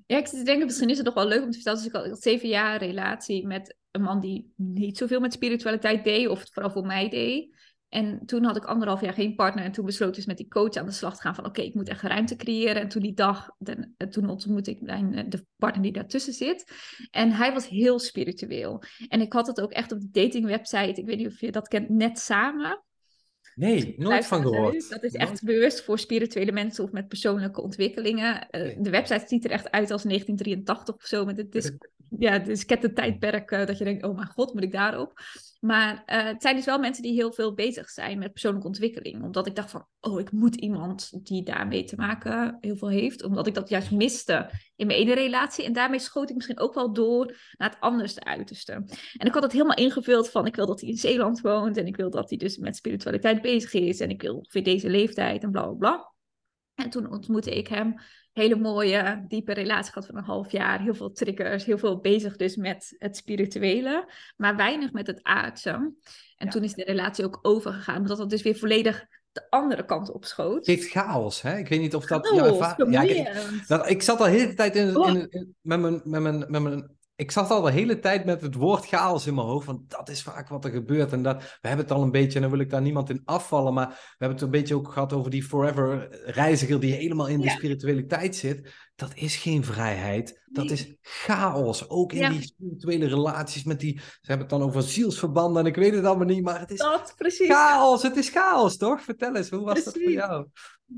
[0.05, 1.79] Ja, ik denk misschien is het nog wel leuk om te vertellen.
[1.79, 6.27] Dus ik had zeven jaar relatie met een man die niet zoveel met spiritualiteit deed,
[6.27, 7.55] of het vooral voor mij deed.
[7.91, 9.63] En toen had ik anderhalf jaar geen partner.
[9.63, 11.73] En toen besloot dus met die coach aan de slag te gaan van oké, ik
[11.73, 12.81] moet echt ruimte creëren.
[12.81, 16.33] En toen die dag, dan, eh, toen ontmoette ik mijn, eh, de partner die daartussen
[16.33, 16.71] zit.
[17.09, 18.83] En hij was heel spiritueel.
[19.07, 21.67] En ik had het ook echt op de datingwebsite, ik weet niet of je dat
[21.67, 22.83] kent, net samen.
[23.55, 24.89] Nee, nooit van gehoord.
[24.89, 28.47] Dat is echt bewust voor spirituele mensen of met persoonlijke ontwikkelingen.
[28.51, 31.25] Uh, de website ziet er echt uit als 1983 of zo.
[31.25, 31.71] Met het, is,
[32.17, 35.19] ja, het is tijdperk uh, dat je denkt, oh mijn god, moet ik daarop?
[35.61, 39.23] Maar uh, het zijn dus wel mensen die heel veel bezig zijn met persoonlijke ontwikkeling.
[39.23, 43.23] Omdat ik dacht van, oh, ik moet iemand die daarmee te maken heel veel heeft.
[43.23, 45.65] Omdat ik dat juist miste in mijn ene relatie.
[45.65, 47.25] En daarmee schoot ik misschien ook wel door
[47.57, 48.73] naar het anderste uiterste.
[49.17, 51.77] En ik had het helemaal ingevuld van, ik wil dat hij in Zeeland woont.
[51.77, 53.99] En ik wil dat hij dus met spiritualiteit bezig is.
[53.99, 56.13] En ik wil ongeveer deze leeftijd en bla bla bla.
[56.75, 57.95] En toen ontmoette ik hem
[58.33, 60.81] hele mooie, diepe relatie gehad van een half jaar.
[60.81, 65.93] Heel veel triggers, heel veel bezig dus met het spirituele, maar weinig met het aardse.
[66.37, 70.11] En toen is de relatie ook overgegaan, omdat dat dus weer volledig de andere kant
[70.11, 70.65] op schoot.
[70.65, 71.57] Heeft chaos, hè?
[71.57, 72.29] Ik weet niet of dat...
[72.35, 76.01] ja, ja, ik, dat, ik zat al de hele tijd in, in, in, met, mijn,
[76.03, 79.35] met, mijn, met mijn ik zat al de hele tijd met het woord chaos in
[79.35, 79.65] mijn hoofd.
[79.65, 81.11] Want dat is vaak wat er gebeurt.
[81.11, 83.21] En dat, we hebben het al een beetje, en dan wil ik daar niemand in
[83.25, 83.73] afvallen.
[83.73, 87.41] Maar we hebben het een beetje ook gehad over die forever reiziger die helemaal in
[87.41, 88.73] de spiritualiteit zit.
[88.95, 90.41] Dat is geen vrijheid.
[90.45, 91.89] Dat is chaos.
[91.89, 93.99] Ook in die spirituele relaties met die.
[93.99, 96.43] Ze hebben het dan over zielsverbanden en ik weet het allemaal niet.
[96.43, 97.47] Maar het is dat, precies.
[97.47, 98.03] chaos.
[98.03, 99.01] Het is chaos, toch?
[99.01, 100.47] Vertel eens, hoe was dat voor jou?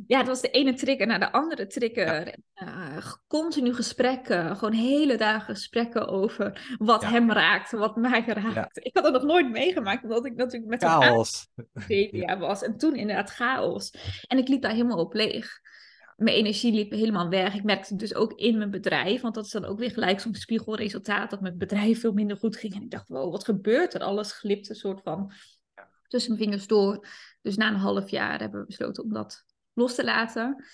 [0.08, 2.36] Ja, het was de ene trigger naar de andere trigger.
[2.64, 8.86] Uh, continu gesprekken, gewoon hele dagen gesprekken over wat hem raakt, wat mij raakt.
[8.86, 11.48] Ik had dat nog nooit meegemaakt, omdat ik natuurlijk met chaos
[11.88, 12.64] media was.
[12.64, 13.94] En toen inderdaad chaos.
[14.28, 15.60] En ik liep daar helemaal op leeg.
[16.16, 17.56] Mijn energie liep helemaal weg.
[17.56, 20.20] Ik merkte het dus ook in mijn bedrijf, want dat is dan ook weer gelijk
[20.20, 22.76] zo'n spiegelresultaat dat mijn bedrijf veel minder goed ging.
[22.76, 24.02] En ik dacht, wow, wat gebeurt er?
[24.02, 25.32] Alles glipt een soort van
[26.08, 27.08] tussen mijn vingers door.
[27.42, 30.66] Dus na een half jaar hebben we besloten om dat los te laten.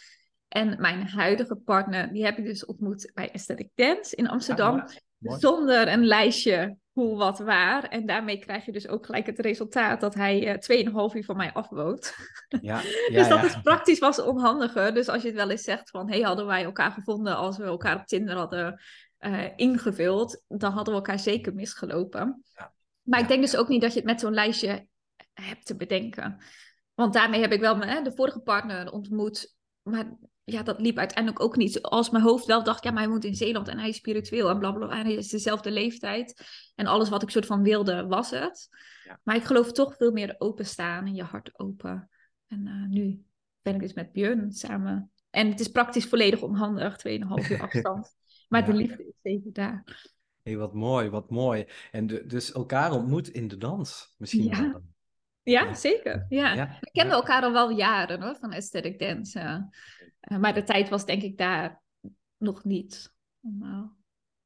[0.48, 4.84] En mijn huidige partner, die heb ik dus ontmoet bij Aesthetic Dance in Amsterdam.
[5.20, 7.84] Zonder een lijstje hoe, wat, waar.
[7.84, 11.38] En daarmee krijg je dus ook gelijk het resultaat dat hij uh, 2,5 uur van
[11.38, 12.16] mij afwoont.
[12.62, 14.94] Ja, ja, dus dat is praktisch was onhandiger.
[14.94, 17.64] Dus als je het wel eens zegt van, hey, hadden wij elkaar gevonden als we
[17.64, 18.82] elkaar op Tinder hadden
[19.20, 22.44] uh, ingevuld, dan hadden we elkaar zeker misgelopen.
[23.02, 24.88] Maar ik denk dus ook niet dat je het met zo'n lijstje
[25.34, 26.38] hebt te bedenken.
[27.00, 29.56] Want daarmee heb ik wel mijn, de vorige partner ontmoet.
[29.82, 31.82] Maar ja, dat liep uiteindelijk ook niet.
[31.82, 34.50] Als mijn hoofd wel dacht, ja, maar hij moet in Zeeland en hij is spiritueel
[34.50, 35.00] en blablabla.
[35.00, 36.42] En hij is dezelfde leeftijd.
[36.76, 38.70] En alles wat ik soort van wilde, was het.
[39.04, 39.20] Ja.
[39.24, 42.10] Maar ik geloof toch veel meer openstaan en je hart open.
[42.48, 43.24] En uh, nu
[43.62, 45.12] ben ik dus met Björn samen.
[45.30, 48.18] En het is praktisch volledig onhandig, 2,5 uur afstand.
[48.48, 50.08] Maar de liefde is even daar.
[50.44, 51.66] Hey, wat mooi, wat mooi.
[51.92, 54.82] En de, dus elkaar ontmoet in de dans, misschien ja.
[55.50, 56.26] Ja, zeker.
[56.30, 56.78] Ja.
[56.82, 59.40] We kenden elkaar al wel jaren hoor, van aesthetic dance.
[60.32, 61.82] Uh, maar de tijd was denk ik daar
[62.38, 63.14] nog niet.
[63.42, 63.84] Om uh,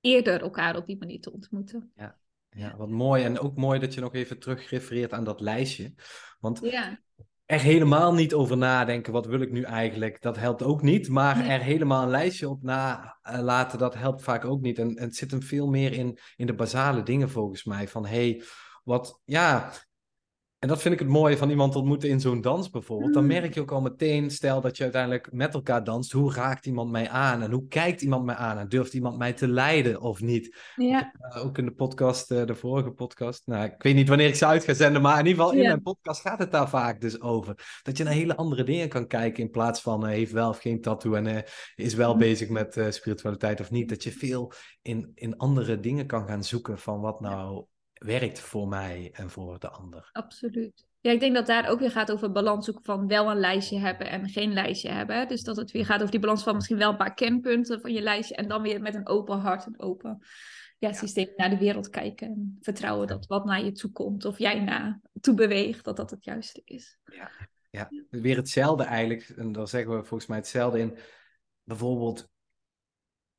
[0.01, 1.91] eerder elkaar op die manier te ontmoeten.
[1.95, 2.17] Ja.
[2.49, 3.23] ja, wat mooi.
[3.23, 5.93] En ook mooi dat je nog even terugrefereert aan dat lijstje.
[6.39, 6.99] Want ja
[7.45, 11.09] er helemaal niet over nadenken, wat wil ik nu eigenlijk, dat helpt ook niet.
[11.09, 14.79] Maar er helemaal een lijstje op nalaten, dat helpt vaak ook niet.
[14.79, 17.87] En, en, het zit hem veel meer in, in de basale dingen volgens mij.
[17.87, 18.43] Van hey,
[18.83, 19.71] wat, ja,
[20.63, 23.13] en dat vind ik het mooie van iemand ontmoeten in zo'n dans bijvoorbeeld.
[23.13, 23.29] Dan mm.
[23.29, 26.91] merk je ook al meteen, stel dat je uiteindelijk met elkaar danst, hoe raakt iemand
[26.91, 30.21] mij aan en hoe kijkt iemand mij aan en durft iemand mij te leiden of
[30.21, 30.57] niet.
[30.75, 31.13] Ja.
[31.35, 34.35] Uh, ook in de podcast, uh, de vorige podcast, nou ik weet niet wanneer ik
[34.35, 37.01] ze uit ga zenden, maar in ieder geval in mijn podcast gaat het daar vaak
[37.01, 37.79] dus over.
[37.81, 40.59] Dat je naar hele andere dingen kan kijken in plaats van uh, heeft wel of
[40.59, 41.43] geen tattoo en
[41.75, 42.19] is wel mm.
[42.19, 43.89] bezig met spiritualiteit of niet.
[43.89, 44.51] Dat je veel
[44.81, 49.59] in, in andere dingen kan gaan zoeken van wat nou werkt voor mij en voor
[49.59, 50.09] de ander.
[50.11, 50.85] Absoluut.
[50.99, 53.79] Ja, ik denk dat daar ook weer gaat over balans zoeken van wel een lijstje
[53.79, 55.27] hebben en geen lijstje hebben.
[55.27, 57.93] Dus dat het weer gaat over die balans van misschien wel een paar kenpunten van
[57.93, 60.19] je lijstje en dan weer met een open hart en open
[60.77, 62.27] ja, systeem naar de wereld kijken.
[62.27, 66.09] En vertrouwen dat wat naar je toe komt of jij naar toe beweegt, dat dat
[66.09, 66.97] het juiste is.
[67.03, 67.31] Ja,
[67.69, 67.89] ja.
[68.09, 69.29] weer hetzelfde eigenlijk.
[69.29, 70.97] En dan zeggen we volgens mij hetzelfde in
[71.63, 72.31] bijvoorbeeld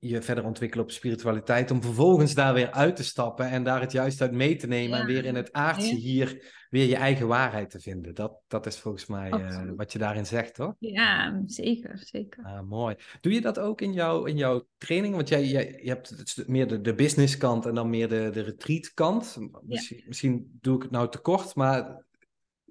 [0.08, 3.92] je verder ontwikkelen op spiritualiteit, om vervolgens daar weer uit te stappen en daar het
[3.92, 7.70] juist uit mee te nemen en weer in het aardse hier weer je eigen waarheid
[7.70, 8.14] te vinden.
[8.14, 10.74] Dat, dat is volgens mij uh, wat je daarin zegt, toch?
[10.78, 12.44] Ja, zeker, zeker.
[12.44, 12.96] Ah, mooi.
[13.20, 15.14] Doe je dat ook in, jou, in jouw training?
[15.14, 18.40] Want jij, jij je hebt meer de, de business kant en dan meer de, de
[18.40, 19.38] retreat kant.
[19.62, 22.04] Misschien, misschien doe ik het nou te kort, maar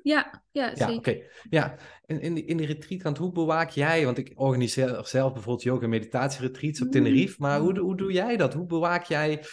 [0.04, 1.18] ja, ja, ja oké.
[1.50, 1.76] Ja,
[2.06, 5.84] in, in, de, in de retreatkant, hoe bewaak jij, want ik organiseer zelf bijvoorbeeld yoga
[5.84, 8.54] en meditatieretreats op Tenerife, maar hoe, hoe doe jij dat?
[8.54, 9.44] Hoe bewaak jij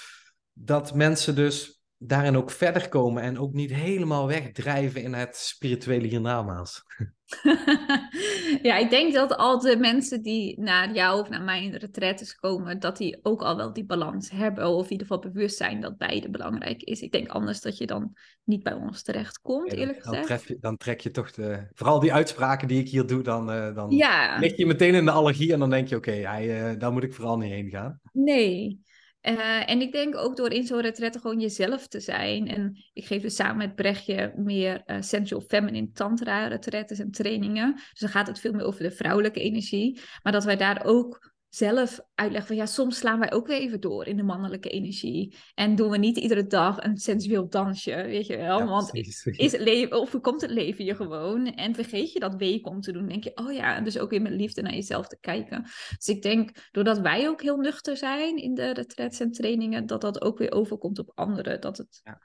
[0.52, 6.06] dat mensen dus daarin ook verder komen en ook niet helemaal wegdrijven in het spirituele
[6.06, 6.84] hiernamaals?
[8.62, 11.78] ja, ik denk dat al de mensen die naar jou of naar mij in de
[11.78, 14.68] retraites komen, dat die ook al wel die balans hebben.
[14.68, 17.00] Of in ieder geval bewust zijn dat beide belangrijk is.
[17.00, 20.48] Ik denk anders dat je dan niet bij ons terecht komt, eerlijk dan gezegd.
[20.48, 21.68] Je, dan trek je toch de...
[21.72, 23.94] Vooral die uitspraken die ik hier doe, dan, uh, dan
[24.38, 27.02] lig je meteen in de allergie en dan denk je, oké, okay, uh, daar moet
[27.02, 28.00] ik vooral niet heen gaan.
[28.12, 28.80] Nee,
[29.22, 32.48] uh, en ik denk ook door in zo'n retraite gewoon jezelf te zijn.
[32.48, 37.74] En ik geef dus samen met Brechtje meer uh, sensual feminine tantra retretes en trainingen.
[37.74, 40.00] Dus dan gaat het veel meer over de vrouwelijke energie.
[40.22, 43.80] Maar dat wij daar ook zelf uitleggen van ja, soms slaan wij ook weer even
[43.80, 45.36] door in de mannelijke energie.
[45.54, 48.66] En doen we niet iedere dag een sensueel dansje, weet je wel.
[48.66, 48.94] Want
[49.24, 52.80] is het leven, of komt het leven je gewoon en vergeet je dat week om
[52.80, 55.62] te doen, denk je, oh ja, dus ook weer met liefde naar jezelf te kijken.
[55.96, 60.00] Dus ik denk, doordat wij ook heel nuchter zijn in de retreats en trainingen, dat
[60.00, 61.60] dat ook weer overkomt op anderen.
[61.60, 62.20] Dat het ja.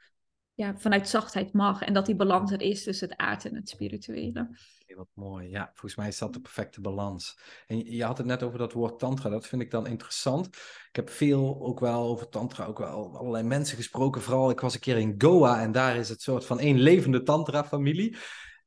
[0.54, 3.70] ja vanuit zachtheid mag en dat die balans er is tussen het aard en het
[3.70, 4.50] spirituele
[4.96, 5.50] wat mooi.
[5.50, 7.40] Ja, volgens mij is dat de perfecte balans.
[7.68, 9.30] En je had het net over dat woord tantra.
[9.30, 10.46] Dat vind ik dan interessant.
[10.90, 14.22] Ik heb veel ook wel over tantra, ook wel allerlei mensen gesproken.
[14.22, 17.24] Vooral, ik was een keer in Goa en daar is het soort van één levende
[17.24, 18.18] tantra-familie.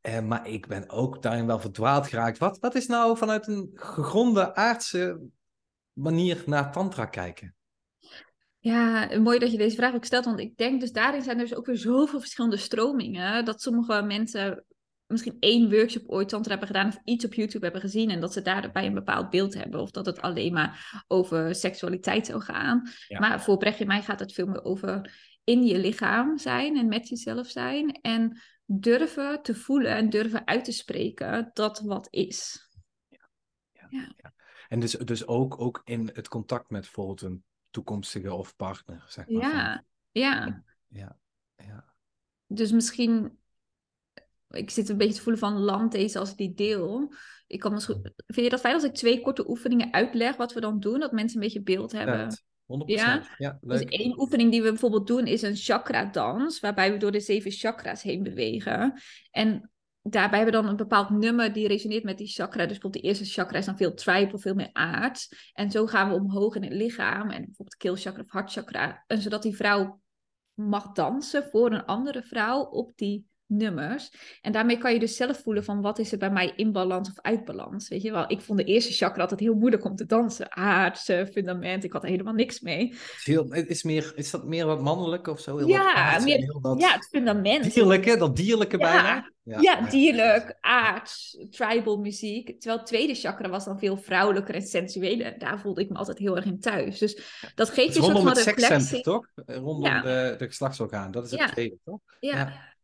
[0.01, 2.39] Eh, maar ik ben ook daarin wel verdwaald geraakt.
[2.39, 5.20] Wat, wat is nou vanuit een gegronde aardse
[5.93, 7.57] manier naar tantra kijken?
[8.61, 11.43] Ja, mooi dat je deze vraag ook stelt, want ik denk dus daarin zijn er
[11.43, 14.64] dus ook weer zoveel verschillende stromingen, dat sommige mensen
[15.09, 18.33] misschien één workshop ooit tantra hebben gedaan of iets op YouTube hebben gezien en dat
[18.33, 22.89] ze daarbij een bepaald beeld hebben of dat het alleen maar over seksualiteit zou gaan.
[23.19, 27.09] Maar voor Brechtje mij gaat het veel meer over in je lichaam zijn en met
[27.09, 32.69] jezelf zijn en durven te voelen en durven uit te spreken dat wat is.
[33.09, 33.29] Ja.
[33.89, 34.13] ja.
[34.17, 34.35] ja.
[34.69, 39.29] En dus, dus ook, ook in het contact met bijvoorbeeld een toekomstige of partner, zeg
[39.29, 39.51] maar.
[39.51, 40.65] Ja, ja.
[40.89, 41.19] Ja,
[41.57, 41.95] ja.
[42.47, 43.39] Dus misschien
[44.51, 47.13] ik zit een beetje te voelen van land deze als die deel.
[47.47, 50.61] Ik kan misschien, vind je dat fijn als ik twee korte oefeningen uitleg wat we
[50.61, 51.01] dan doen?
[51.01, 52.29] Dat mensen een beetje beeld hebben.
[52.33, 52.37] 100%.
[52.87, 53.23] Ja?
[53.39, 56.61] ja Dus één oefening die we bijvoorbeeld doen is een chakra dans.
[56.61, 59.01] Waarbij we door de zeven chakra's heen bewegen.
[59.31, 59.71] En
[60.03, 62.63] daarbij hebben we dan een bepaald nummer die resoneert met die chakra.
[62.63, 65.29] Dus bijvoorbeeld de eerste chakra is dan veel tribal, veel meer aard.
[65.53, 67.31] En zo gaan we omhoog in het lichaam.
[67.31, 69.05] En bijvoorbeeld keelchakra of hartchakra.
[69.07, 70.01] En zodat die vrouw
[70.55, 74.13] mag dansen voor een andere vrouw op die nummers.
[74.41, 77.09] En daarmee kan je dus zelf voelen van wat is er bij mij in balans
[77.09, 77.89] of uit balans.
[77.89, 80.57] Weet je wel, ik vond de eerste chakra altijd heel moeilijk om te dansen.
[80.57, 82.95] Aardse, fundament, ik had er helemaal niks mee.
[83.25, 85.57] Heel, is, meer, is dat meer wat mannelijk of zo?
[85.57, 87.75] Heel ja, meer, dat ja, het fundament.
[87.75, 89.31] Dierlijke, dat dierlijke bijna.
[89.43, 92.47] Ja, ja, dierlijk, aards, tribal muziek.
[92.47, 95.39] Terwijl het tweede chakra was dan veel vrouwelijker en sensueler.
[95.39, 96.99] Daar voelde ik me altijd heel erg in thuis.
[96.99, 99.03] Dus dat geeft je een soort van reflectie.
[99.03, 99.27] toch?
[99.47, 101.99] Rondom de, de geslachtsorgaan, dat is het tweede, toch?
[102.21, 102.77] ja.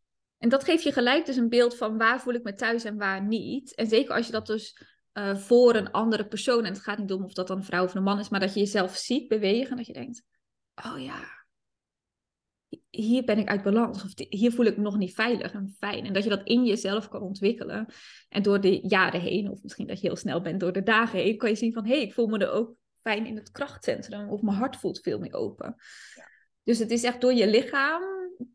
[0.45, 2.97] En dat geeft je gelijk dus een beeld van waar voel ik me thuis en
[2.97, 3.75] waar niet.
[3.75, 4.79] En zeker als je dat dus
[5.15, 7.85] uh, voor een andere persoon, en het gaat niet om of dat dan een vrouw
[7.85, 10.23] of een man is, maar dat je jezelf ziet bewegen en dat je denkt,
[10.75, 11.47] oh ja,
[12.91, 14.05] hier ben ik uit balans.
[14.05, 16.05] Of hier voel ik me nog niet veilig en fijn.
[16.05, 17.87] En dat je dat in jezelf kan ontwikkelen.
[18.29, 21.19] En door de jaren heen, of misschien dat je heel snel bent door de dagen
[21.19, 23.51] heen, kan je zien van hé, hey, ik voel me er ook fijn in het
[23.51, 24.29] krachtcentrum.
[24.29, 25.77] Of mijn hart voelt veel meer open.
[26.65, 28.03] Dus het is echt door je lichaam,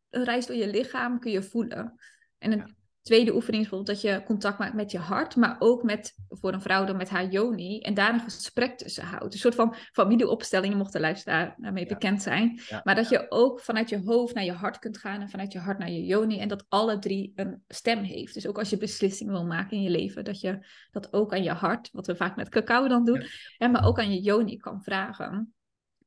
[0.09, 1.99] een reis door je lichaam kun je voelen.
[2.37, 5.83] En een tweede oefening is bijvoorbeeld dat je contact maakt met je hart, maar ook
[5.83, 9.33] met, voor een vrouw dan met haar yoni, en daar een gesprek tussen houdt.
[9.33, 12.59] Een soort van familieopstelling, mocht de luisteraar daarmee bekend zijn.
[12.83, 15.59] Maar dat je ook vanuit je hoofd naar je hart kunt gaan en vanuit je
[15.59, 18.33] hart naar je yoni, en dat alle drie een stem heeft.
[18.33, 21.43] Dus ook als je beslissingen wil maken in je leven, dat je dat ook aan
[21.43, 23.25] je hart, wat we vaak met cacao dan doen,
[23.57, 25.53] en maar ook aan je yoni kan vragen.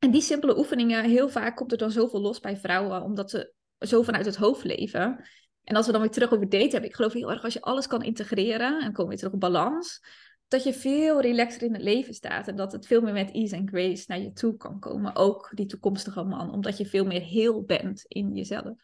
[0.02, 3.52] En die simpele oefeningen, heel vaak komt er dan zoveel los bij vrouwen, omdat ze
[3.78, 5.24] zo vanuit het hoofd leven.
[5.64, 7.60] En als we dan weer terug over daten hebben, ik geloof heel erg als je
[7.60, 10.00] alles kan integreren, en komen we terug op balans,
[10.48, 12.48] dat je veel relaxer in het leven staat.
[12.48, 15.16] En dat het veel meer met ease en grace naar je toe kan komen.
[15.16, 18.78] Ook die toekomstige man, omdat je veel meer heel bent in jezelf.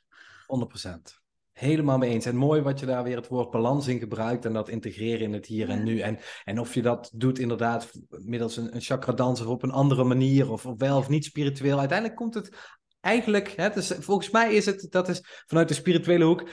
[0.46, 1.27] 100%.
[1.58, 2.26] Helemaal mee eens.
[2.26, 5.32] En mooi wat je daar weer het woord balans in gebruikt en dat integreren in
[5.32, 6.00] het hier en nu.
[6.00, 9.70] En, en of je dat doet inderdaad middels een, een chakra dans of op een
[9.70, 11.78] andere manier, of, of wel of niet spiritueel.
[11.78, 12.56] Uiteindelijk komt het
[13.00, 16.48] eigenlijk, hè, dus volgens mij is het, dat is vanuit de spirituele hoek,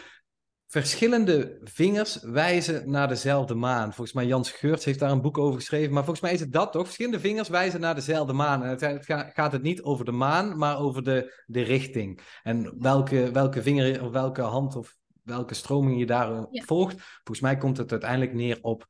[0.67, 3.93] verschillende vingers wijzen naar dezelfde maan.
[3.93, 5.93] Volgens mij Jans Geurts heeft daar een boek over geschreven.
[5.93, 6.83] Maar volgens mij is het dat toch?
[6.83, 8.63] Verschillende vingers wijzen naar dezelfde maan.
[8.63, 12.19] En het gaat het niet over de maan, maar over de, de richting.
[12.43, 16.95] En welke, welke vinger of welke hand of welke stroming je daar volgt.
[16.99, 18.85] Volgens mij komt het uiteindelijk neer op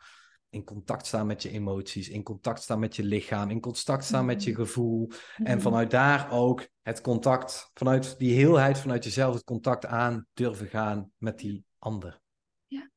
[0.55, 4.25] in contact staan met je emoties, in contact staan met je lichaam, in contact staan
[4.25, 4.59] met je mhm.
[4.59, 5.09] gevoel.
[5.35, 5.59] En mhm.
[5.59, 11.11] vanuit daar ook het contact, vanuit die heelheid, vanuit jezelf het contact aan durven gaan
[11.17, 12.21] met die ander.
[12.67, 12.89] Ja.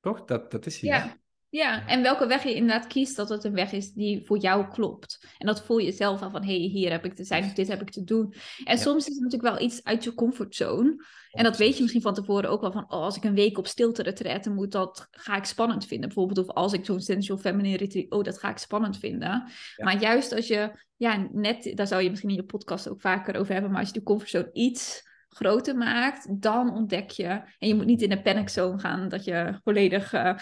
[0.00, 0.24] Toch?
[0.24, 0.90] Dat, dat is hier.
[0.90, 1.16] Ja.
[1.54, 4.68] Ja, en welke weg je inderdaad kiest, dat het een weg is die voor jou
[4.68, 5.26] klopt.
[5.38, 7.52] En dat voel je zelf aan van, hé, hey, hier heb ik te zijn of
[7.52, 8.34] dit heb ik te doen.
[8.64, 11.04] En soms is het natuurlijk wel iets uit je comfortzone.
[11.30, 13.58] En dat weet je misschien van tevoren ook wel van, oh, als ik een week
[13.58, 16.08] op stilte retraite moet, dat ga ik spannend vinden.
[16.08, 19.50] Bijvoorbeeld, of als ik zo'n sensual feminine retreat, oh, dat ga ik spannend vinden.
[19.76, 23.36] Maar juist als je, ja, net, daar zou je misschien in je podcast ook vaker
[23.36, 27.28] over hebben, maar als je de comfortzone iets groter maakt, dan ontdek je,
[27.58, 30.12] en je moet niet in de panic zone gaan, dat je volledig...
[30.12, 30.34] Uh,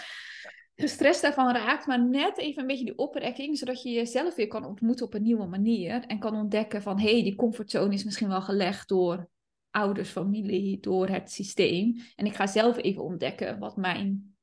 [0.83, 4.65] gestrest daarvan raakt, maar net even een beetje die oprekking, zodat je jezelf weer kan
[4.65, 8.29] ontmoeten op een nieuwe manier en kan ontdekken van hé, hey, die comfortzone is misschien
[8.29, 9.29] wel gelegd door
[9.71, 11.97] ouders, familie, door het systeem.
[12.17, 14.37] En ik ga zelf even ontdekken wat mijn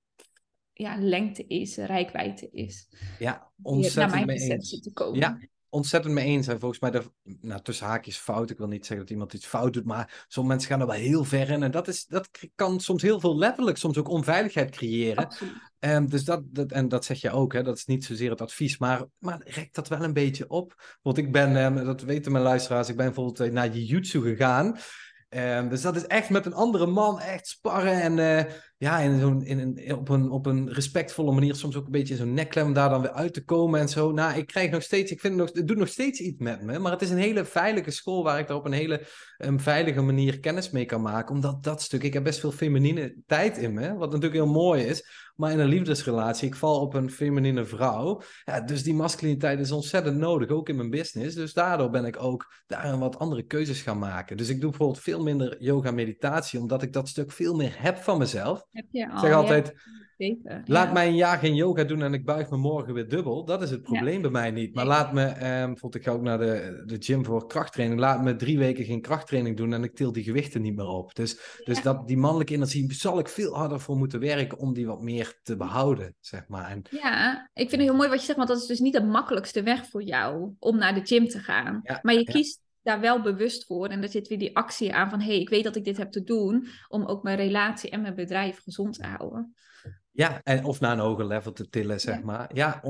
[0.74, 2.88] ja, lengte is, rijkwijde is.
[3.20, 4.80] Ja, ontzettend mee eens.
[4.80, 5.20] Te komen.
[5.20, 6.48] Ja, ontzettend mee eens.
[6.48, 8.50] En volgens mij, de, nou, tussen haakjes fout.
[8.50, 11.10] Ik wil niet zeggen dat iemand iets fout doet, maar sommige mensen gaan er wel
[11.10, 11.64] heel ver in.
[11.64, 15.28] En dat, is, dat kan soms heel veel letterlijk, soms ook onveiligheid creëren.
[15.80, 18.78] Um, dus dat, en dat zeg je ook, hè, dat is niet zozeer het advies,
[18.78, 20.98] maar, maar rekt dat wel een beetje op.
[21.02, 24.78] Want ik ben, um, dat weten mijn luisteraars, ik ben bijvoorbeeld eh, naar Jiu-Jitsu gegaan.
[25.30, 29.20] Um, dus dat is echt met een andere man echt sparren en uh, ja, in
[29.20, 32.66] zo'n, in een, op, een, op een respectvolle manier, soms ook een beetje zo'n nekklem
[32.66, 34.12] om daar dan weer uit te komen en zo.
[34.12, 36.62] Nou, ik krijg nog steeds, ik vind het, nog, het doet nog steeds iets met
[36.62, 39.06] me, maar het is een hele veilige school waar ik daar op een hele
[39.38, 41.36] um, veilige manier kennis mee kan maken.
[41.36, 44.84] Omdat dat stuk, ik heb best veel feminine tijd in me, wat natuurlijk heel mooi
[44.84, 45.28] is.
[45.40, 48.22] Maar in een liefdesrelatie, ik val op een feminine vrouw.
[48.46, 51.36] Ja, dus die masculiniteit is ontzettend nodig, ook in mijn business.
[51.36, 54.38] Dus daardoor ben ik ook daar een wat andere keuzes gaan maken.
[54.38, 57.98] Dus ik doe bijvoorbeeld veel minder yoga meditatie, omdat ik dat stuk veel meer heb
[57.98, 58.66] van mezelf.
[58.72, 59.74] Heb je al, ik zeg altijd,
[60.66, 63.46] laat mij een jaar geen yoga doen en ik buig me morgen weer dubbel.
[63.46, 64.76] Dat is het probleem bij mij niet.
[64.76, 68.00] Maar laat me, eh, bijvoorbeeld ik ga ook naar de, de gym voor krachttraining.
[68.00, 71.16] Laat me drie weken geen krachttraining doen en ik til die gewichten niet meer op.
[71.16, 74.88] Dus, dus dat, die mannelijke energie zal ik veel harder voor moeten werken om die
[74.88, 76.70] wat meer te behouden, zeg maar.
[76.70, 78.94] En, ja, ik vind het heel mooi wat je zegt, want dat is dus niet
[78.94, 81.82] de makkelijkste weg voor jou om naar de gym te gaan.
[82.02, 83.88] maar je kiest daar wel bewust voor.
[83.88, 85.20] En er zit weer die actie aan van...
[85.20, 86.68] hé, hey, ik weet dat ik dit heb te doen...
[86.88, 89.54] om ook mijn relatie en mijn bedrijf gezond te houden.
[90.12, 92.56] Ja, en of naar een hoger level te tillen, zeg maar.
[92.56, 92.84] Ja, 100%.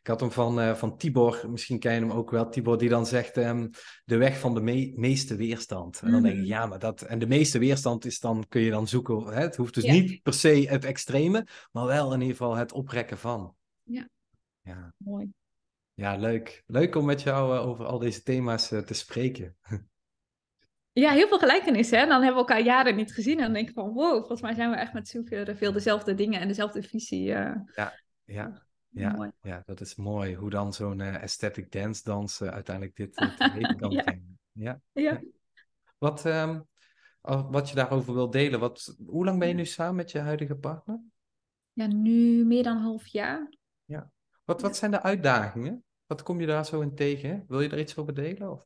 [0.00, 2.48] Ik had hem van, uh, van Tibor, misschien ken je hem ook wel.
[2.48, 3.70] Tibor die dan zegt um,
[4.04, 6.00] de weg van de meeste weerstand.
[6.00, 6.50] En dan denk ik, mhm.
[6.50, 7.02] ja, maar dat...
[7.02, 9.26] En de meeste weerstand is dan, kun je dan zoeken...
[9.26, 9.40] Hè?
[9.40, 13.18] Het hoeft dus niet per se het extreme, maar wel in ieder geval het oprekken
[13.18, 13.54] van.
[13.82, 14.08] Ja,
[14.62, 14.94] ja.
[14.96, 15.32] mooi.
[15.94, 16.62] Ja, leuk.
[16.66, 19.56] Leuk om met jou uh, over al deze thema's uh, te spreken.
[20.92, 21.98] Ja, heel veel gelijkenissen.
[21.98, 22.06] Hè?
[22.06, 23.38] Dan hebben we elkaar jaren niet gezien.
[23.38, 26.14] En dan denk ik van, wow, volgens mij zijn we echt met zoveel veel dezelfde
[26.14, 27.28] dingen en dezelfde visie.
[27.28, 27.54] Uh...
[27.74, 28.62] Ja, ja.
[28.94, 30.34] Ja, ja, dat is mooi.
[30.34, 34.38] Hoe dan zo'n uh, aesthetic dance dans uiteindelijk dit te weten kan brengen.
[34.52, 34.80] Ja.
[34.92, 35.20] ja.
[35.98, 36.66] Wat, um,
[37.22, 38.60] wat je daarover wil delen.
[38.60, 41.00] Wat, hoe lang ben je nu samen met je huidige partner?
[41.72, 43.54] Ja, nu meer dan een half jaar.
[43.84, 44.10] Ja.
[44.44, 45.84] Wat, wat zijn de uitdagingen?
[46.06, 47.44] Wat kom je daar zo in tegen?
[47.48, 48.50] Wil je er iets over delen?
[48.50, 48.64] Of?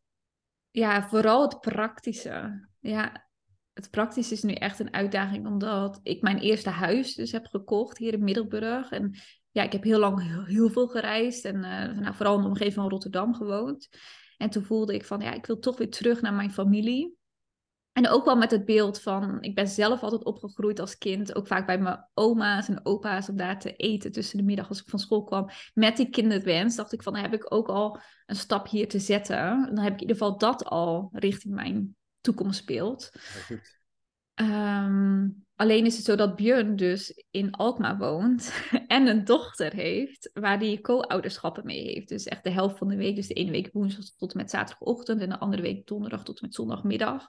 [0.70, 2.68] Ja, vooral het praktische.
[2.78, 3.28] Ja,
[3.72, 7.98] het praktische is nu echt een uitdaging, omdat ik mijn eerste huis dus heb gekocht
[7.98, 8.90] hier in Middelburg.
[8.90, 9.14] En
[9.50, 12.74] ja, ik heb heel lang heel, veel gereisd en uh, nou, vooral in de omgeving
[12.74, 13.88] van Rotterdam gewoond.
[14.36, 17.17] En toen voelde ik van, ja, ik wil toch weer terug naar mijn familie.
[17.98, 21.46] En ook wel met het beeld van, ik ben zelf altijd opgegroeid als kind, ook
[21.46, 24.88] vaak bij mijn oma's en opa's om daar te eten tussen de middag als ik
[24.88, 25.50] van school kwam.
[25.74, 28.98] Met die kinderwens dacht ik van, dan heb ik ook al een stap hier te
[28.98, 29.74] zetten.
[29.74, 33.12] Dan heb ik in ieder geval dat al richting mijn toekomst speelt.
[34.34, 38.52] Um, alleen is het zo dat Björn dus in Alkmaar woont
[38.86, 42.08] en een dochter heeft waar hij co-ouderschappen mee heeft.
[42.08, 43.16] Dus echt de helft van de week.
[43.16, 46.40] Dus de ene week woensdag tot en met zaterdagochtend en de andere week donderdag tot
[46.40, 47.28] en met zondagmiddag.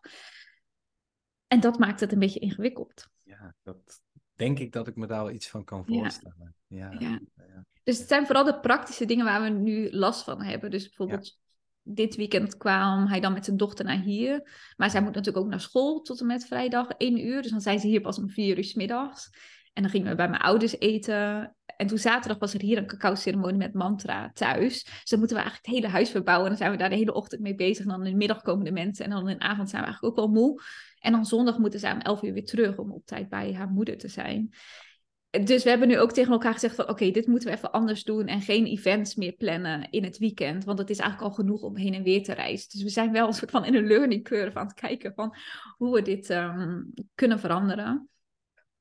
[1.49, 3.09] En dat maakt het een beetje ingewikkeld.
[3.23, 4.01] Ja, dat
[4.35, 6.55] denk ik dat ik me daar wel iets van kan voorstellen.
[6.67, 6.91] Ja.
[6.99, 7.19] ja.
[7.37, 7.65] ja.
[7.83, 10.71] Dus het zijn vooral de praktische dingen waar we nu last van hebben.
[10.71, 11.37] Dus bijvoorbeeld
[11.81, 14.49] dit weekend kwam hij dan met zijn dochter naar hier.
[14.77, 17.41] Maar zij moet natuurlijk ook naar school tot en met vrijdag 1 uur.
[17.41, 19.29] Dus dan zijn ze hier pas om 4 uur s middags.
[19.73, 21.55] En dan gingen we bij mijn ouders eten.
[21.77, 24.83] En toen zaterdag was er hier een cacao-ceremonie met mantra thuis.
[24.83, 26.45] Dus dan moeten we eigenlijk het hele huis verbouwen.
[26.45, 27.85] En dan zijn we daar de hele ochtend mee bezig.
[27.85, 29.05] En dan in de middag komen de mensen.
[29.05, 30.61] En dan in de avond zijn we eigenlijk ook wel moe.
[30.99, 33.69] En dan zondag moeten zij om 11 uur weer terug om op tijd bij haar
[33.69, 34.53] moeder te zijn
[35.29, 38.03] dus we hebben nu ook tegen elkaar gezegd van oké, dit moeten we even anders
[38.03, 41.61] doen en geen events meer plannen in het weekend, want het is eigenlijk al genoeg
[41.61, 42.69] om heen en weer te reizen.
[42.71, 45.35] Dus we zijn wel een soort van in een learning curve aan het kijken van
[45.77, 46.81] hoe we dit ehm,
[47.15, 48.09] kunnen veranderen.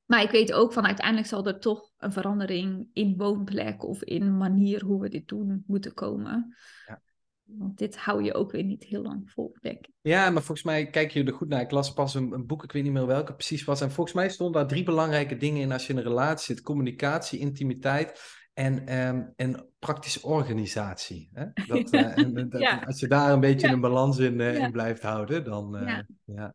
[0.05, 4.37] Maar ik weet ook van uiteindelijk zal er toch een verandering in woonplek of in
[4.37, 6.55] manier hoe we dit doen moeten komen.
[6.87, 7.01] Ja.
[7.57, 9.93] Want dit hou je ook weer niet heel lang vol, denk ik.
[10.01, 11.61] Ja, maar volgens mij kijk je er goed naar.
[11.61, 13.81] Ik las pas een, een, boek, ik weet niet meer welke precies was.
[13.81, 16.63] En volgens mij stonden daar drie belangrijke dingen in als je in een relatie zit.
[16.63, 18.21] Communicatie, intimiteit
[18.53, 21.29] en, ehm, en praktische organisatie.
[21.33, 21.45] Hè?
[21.67, 25.01] Dat, uh, en, dat, Als je daar een beetje een balans in, uh, in blijft
[25.01, 26.53] houden, dan uh, ja.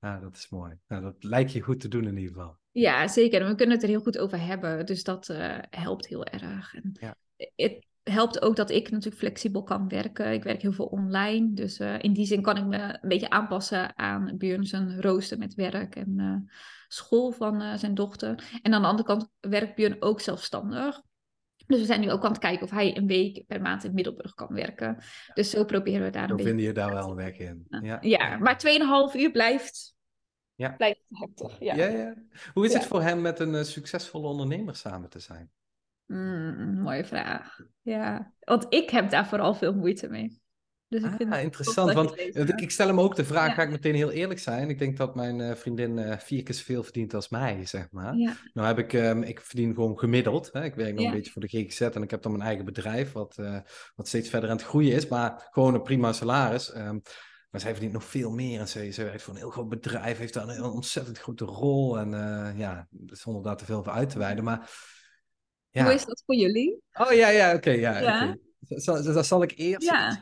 [0.00, 0.18] ja.
[0.18, 0.78] dat is mooi.
[0.88, 2.56] Nou, dat lijkt je goed te doen in ieder geval.
[2.70, 3.40] Ja, zeker.
[3.40, 4.86] En we kunnen het er heel goed over hebben.
[4.86, 5.26] Dus dat
[5.70, 6.74] helpt heel erg.
[6.74, 7.16] En ja.
[7.54, 10.32] het, helpt ook dat ik natuurlijk flexibel kan werken.
[10.32, 11.52] Ik werk heel veel online.
[11.52, 15.38] Dus uh, in die zin kan ik me een beetje aanpassen aan Björn zijn rooster
[15.38, 16.36] met werk en uh,
[16.88, 18.58] school van uh, zijn dochter.
[18.62, 21.02] En aan de andere kant werkt Björn ook zelfstandig.
[21.66, 23.94] Dus we zijn nu ook aan het kijken of hij een week per maand in
[23.94, 24.98] Middelburg kan werken.
[25.34, 26.52] Dus zo proberen we daar Dan een beetje...
[26.52, 27.66] Dan vinden je daar wel een weg in.
[27.82, 28.62] Ja, ja maar
[29.14, 29.94] 2,5 uur blijft...
[30.54, 30.70] Ja.
[30.70, 31.74] Blijft heftig, ja.
[31.74, 32.14] ja, ja.
[32.52, 35.50] Hoe is het voor hem met een succesvolle ondernemer samen te zijn?
[36.06, 37.60] Mm, mooie vraag.
[37.82, 40.44] Ja, want ik heb daar vooral veel moeite mee.
[40.88, 42.18] Dus ik vind ah, interessant, want
[42.60, 44.68] ik stel hem ook de vraag, ga ik meteen heel eerlijk zijn.
[44.68, 48.16] Ik denk dat mijn uh, vriendin uh, vier keer zoveel verdient als mij, zeg maar.
[48.16, 48.36] Ja.
[48.52, 50.48] Nou heb ik, um, ik verdien gewoon gemiddeld.
[50.52, 50.64] Hè.
[50.64, 53.12] Ik werk nog een beetje voor de GGZ en ik heb dan mijn eigen bedrijf,
[53.12, 53.58] wat, uh,
[53.94, 56.76] wat steeds verder aan het groeien is, maar gewoon een prima salaris.
[56.76, 57.02] Um,
[57.50, 60.18] maar zij verdient nog veel meer en ze, ze werkt voor een heel groot bedrijf,
[60.18, 62.10] heeft daar een, een ontzettend grote rol en
[62.56, 64.44] ja, zonder daar te veel voor uit te wijden.
[64.44, 64.70] Maar
[65.84, 66.82] hoe is dat voor jullie?
[66.92, 67.70] Oh ja, ja, oké.
[67.70, 68.36] ja, ja.
[68.68, 69.22] Okay.
[69.22, 70.20] zal ik eerst ja.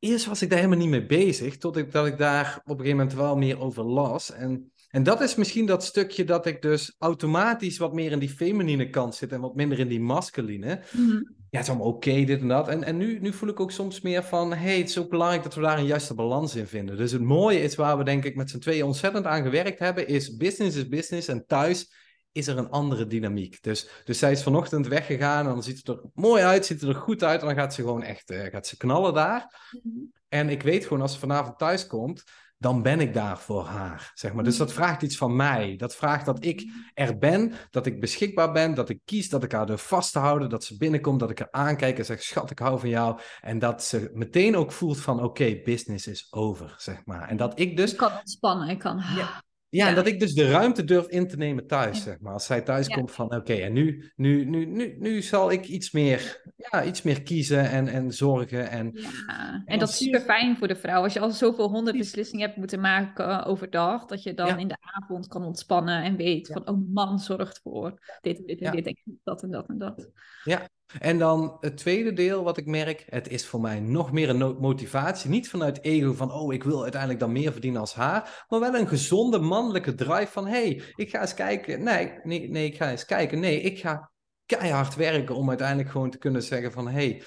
[0.00, 2.84] Eerst was ik daar helemaal niet mee bezig, tot ik, dat ik daar op een
[2.84, 4.32] gegeven moment wel meer over las.
[4.32, 8.28] En, en dat is misschien dat stukje dat ik dus automatisch wat meer in die
[8.28, 10.80] feminine kant zit en wat minder in die masculine.
[10.92, 12.68] Mm Ja, het is allemaal oké, dit en dat.
[12.68, 15.42] En, en nu, nu voel ik ook soms meer van, hey, het is ook belangrijk
[15.42, 16.96] dat we daar een juiste balans in vinden.
[16.96, 20.06] Dus het mooie is waar we denk ik met z'n tweeën ontzettend aan gewerkt hebben,
[20.06, 21.92] is business is business en thuis
[22.32, 23.62] is er een andere dynamiek.
[23.62, 26.88] Dus, dus zij is vanochtend weggegaan en dan ziet het er mooi uit, ziet het
[26.88, 29.70] er goed uit en dan gaat ze gewoon echt uh, gaat ze knallen daar.
[29.82, 29.98] Mhm.
[30.28, 32.24] En ik weet gewoon als ze vanavond thuis komt,
[32.58, 34.44] dan ben ik daar voor haar, zeg maar.
[34.44, 34.76] Dus dat mhm.
[34.76, 35.76] vraagt iets van mij.
[35.76, 36.78] Dat vraagt dat ik mhm.
[36.94, 40.18] er ben, dat ik beschikbaar ben, dat ik kies, dat ik haar durf vast te
[40.18, 43.20] houden, dat ze binnenkomt, dat ik haar aankijk en zeg, schat, ik hou van jou.
[43.40, 47.28] En dat ze meteen ook voelt van, oké, business is over, zeg maar.
[47.28, 47.92] En dat ik dus...
[47.92, 48.96] Ik kan ontspannen, ik kan...
[48.96, 52.32] Ja, ja, en dat ik dus de ruimte durf in te nemen thuis, zeg maar.
[52.32, 55.90] Als zij thuis komt van, oké, en nu, nu, nu, nu, nu zal ik iets
[55.90, 58.70] meer, ja, iets meer kiezen en, en zorgen.
[58.70, 59.62] En, ja.
[59.64, 61.02] en, dat is super fijn voor de vrouw.
[61.02, 64.68] Als je al zoveel honderd beslissingen hebt moeten maken uh, overdag, dat je dan in
[64.68, 68.72] de avond kan ontspannen en weet van, oh man zorgt voor dit en dit en
[68.72, 70.10] dit en dat en dat en dat.
[70.44, 70.68] Ja,
[70.98, 74.56] en dan het tweede deel wat ik merk, het is voor mij nog meer een
[74.60, 75.30] motivatie.
[75.30, 78.44] Niet vanuit ego van, oh, ik wil uiteindelijk dan meer verdienen als haar.
[78.48, 81.82] Maar wel een gezonde mannelijke drive van, hey, ik ga eens kijken.
[81.82, 83.40] Nee, nee, nee, ik ga eens kijken.
[83.40, 84.10] Nee, ik ga
[84.46, 87.22] keihard werken om uiteindelijk gewoon te kunnen zeggen van, hey,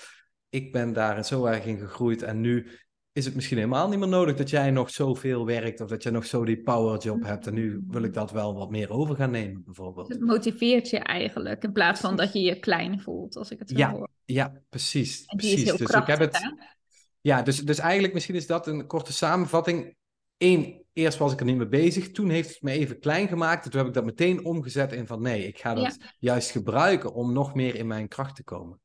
[0.49, 2.68] ik ben daar zo erg in gegroeid en nu
[3.14, 6.11] is het misschien helemaal niet meer nodig dat jij nog zoveel werkt of dat jij
[6.11, 9.32] nog zo die powerjob hebt en nu wil ik dat wel wat meer over gaan
[9.32, 10.07] nemen bijvoorbeeld.
[10.07, 13.70] Het motiveert je eigenlijk in plaats van dat je je klein voelt, als ik het
[13.70, 14.09] zo Ja, hoor.
[14.26, 15.26] ja, precies.
[15.26, 15.78] En die is precies.
[15.78, 16.38] heel Dus ik heb het.
[16.38, 16.49] hè?
[17.22, 19.95] Ja, dus, dus eigenlijk misschien is dat een korte samenvatting.
[20.38, 22.11] Eén, eerst was ik er niet mee bezig.
[22.11, 23.66] Toen heeft het me even klein gemaakt.
[23.66, 27.14] En toen heb ik dat meteen omgezet in van nee, ik ga dat juist gebruiken
[27.14, 28.82] om nog meer in mijn kracht te komen.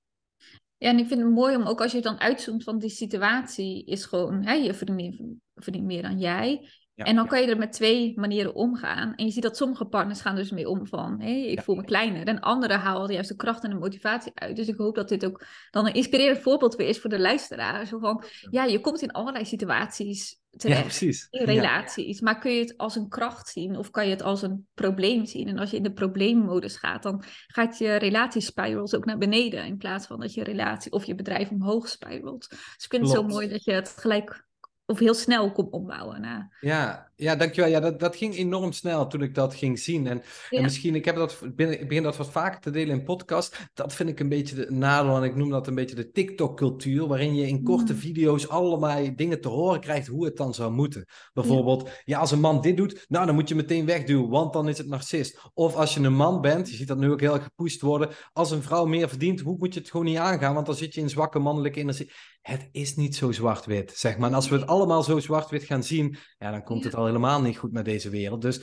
[0.79, 3.85] Ja, en ik vind het mooi om ook als je dan uitzoomt van die situatie,
[3.85, 5.21] is gewoon, hè, je verdient,
[5.55, 6.69] verdient meer dan jij.
[6.99, 9.15] Ja, en dan kan je er met twee manieren omgaan.
[9.15, 11.63] En je ziet dat sommige partners gaan dus mee om van, hé, ik Ja.
[11.63, 12.27] voel me kleiner.
[12.27, 14.57] En anderen halen juist de kracht en de motivatie uit.
[14.57, 17.87] Dus ik hoop dat dit ook dan een inspirerend voorbeeld weer is voor de luisteraar.
[17.87, 20.83] Zo van, ja, je komt in allerlei situaties Ja, terecht.
[20.83, 21.27] precies.
[21.31, 22.21] in relaties.
[22.21, 25.27] Maar kun je het als een kracht zien of kan je het als een probleem
[25.27, 25.49] zien?
[25.49, 29.77] En als je in de probleemmodus gaat, dan gaat je relatiespirals ook naar beneden in
[29.77, 32.47] plaats van dat je relatie of je bedrijf omhoog spiralt.
[32.49, 34.47] Dus ik vind het zo mooi dat je het gelijk
[34.89, 36.21] of heel snel kon ombouwen.
[36.21, 37.71] naar Ja, ja, dankjewel.
[37.71, 40.07] Ja, dat, dat ging enorm snel toen ik dat ging zien.
[40.07, 40.57] En, Ja.
[40.59, 43.59] en misschien, ik, heb dat, ik begin dat wat vaker te delen in podcast.
[43.75, 45.17] Dat vind ik een beetje de nadeel.
[45.17, 47.07] En ik noem dat een beetje de TikTok-cultuur.
[47.07, 47.99] Waarin je in korte Mm.
[47.99, 51.05] video's allerlei dingen te horen krijgt hoe het dan zou moeten.
[51.33, 52.19] Bijvoorbeeld, ja.
[52.19, 54.89] als een man dit doet, nou dan moet je meteen wegduwen, want dan is het
[54.89, 55.41] narcist.
[55.55, 58.09] Of als je een man bent, je ziet dat nu ook heel erg gepusht worden.
[58.33, 60.55] Als een vrouw meer verdient, hoe moet je het gewoon niet aangaan?
[60.55, 62.11] Want dan zit je in zwakke mannelijke energie.
[62.41, 64.29] Het is niet zo zwart-wit, zeg maar.
[64.29, 67.41] En als we het allemaal zo zwart-wit gaan zien, ja, dan komt het al helemaal
[67.43, 68.43] niet goed met deze wereld.
[68.43, 68.57] Dus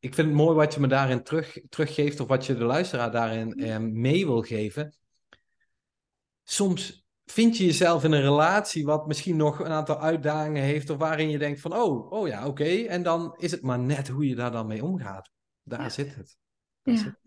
[0.00, 3.10] ik vind het mooi wat je me daarin terug, teruggeeft, of wat je de luisteraar
[3.10, 4.96] daarin eh, mee wil geven.
[6.44, 10.96] Soms vind je jezelf in een relatie wat misschien nog een aantal uitdagingen heeft, of
[10.98, 12.64] waarin je denkt van, oh, oh ja, oké.
[12.64, 15.30] En dan is het maar net hoe je daar dan mee omgaat.
[15.62, 15.88] Daar Ja.
[15.88, 16.36] zit het.
[16.82, 17.00] Daar Ja.
[17.00, 17.20] zit-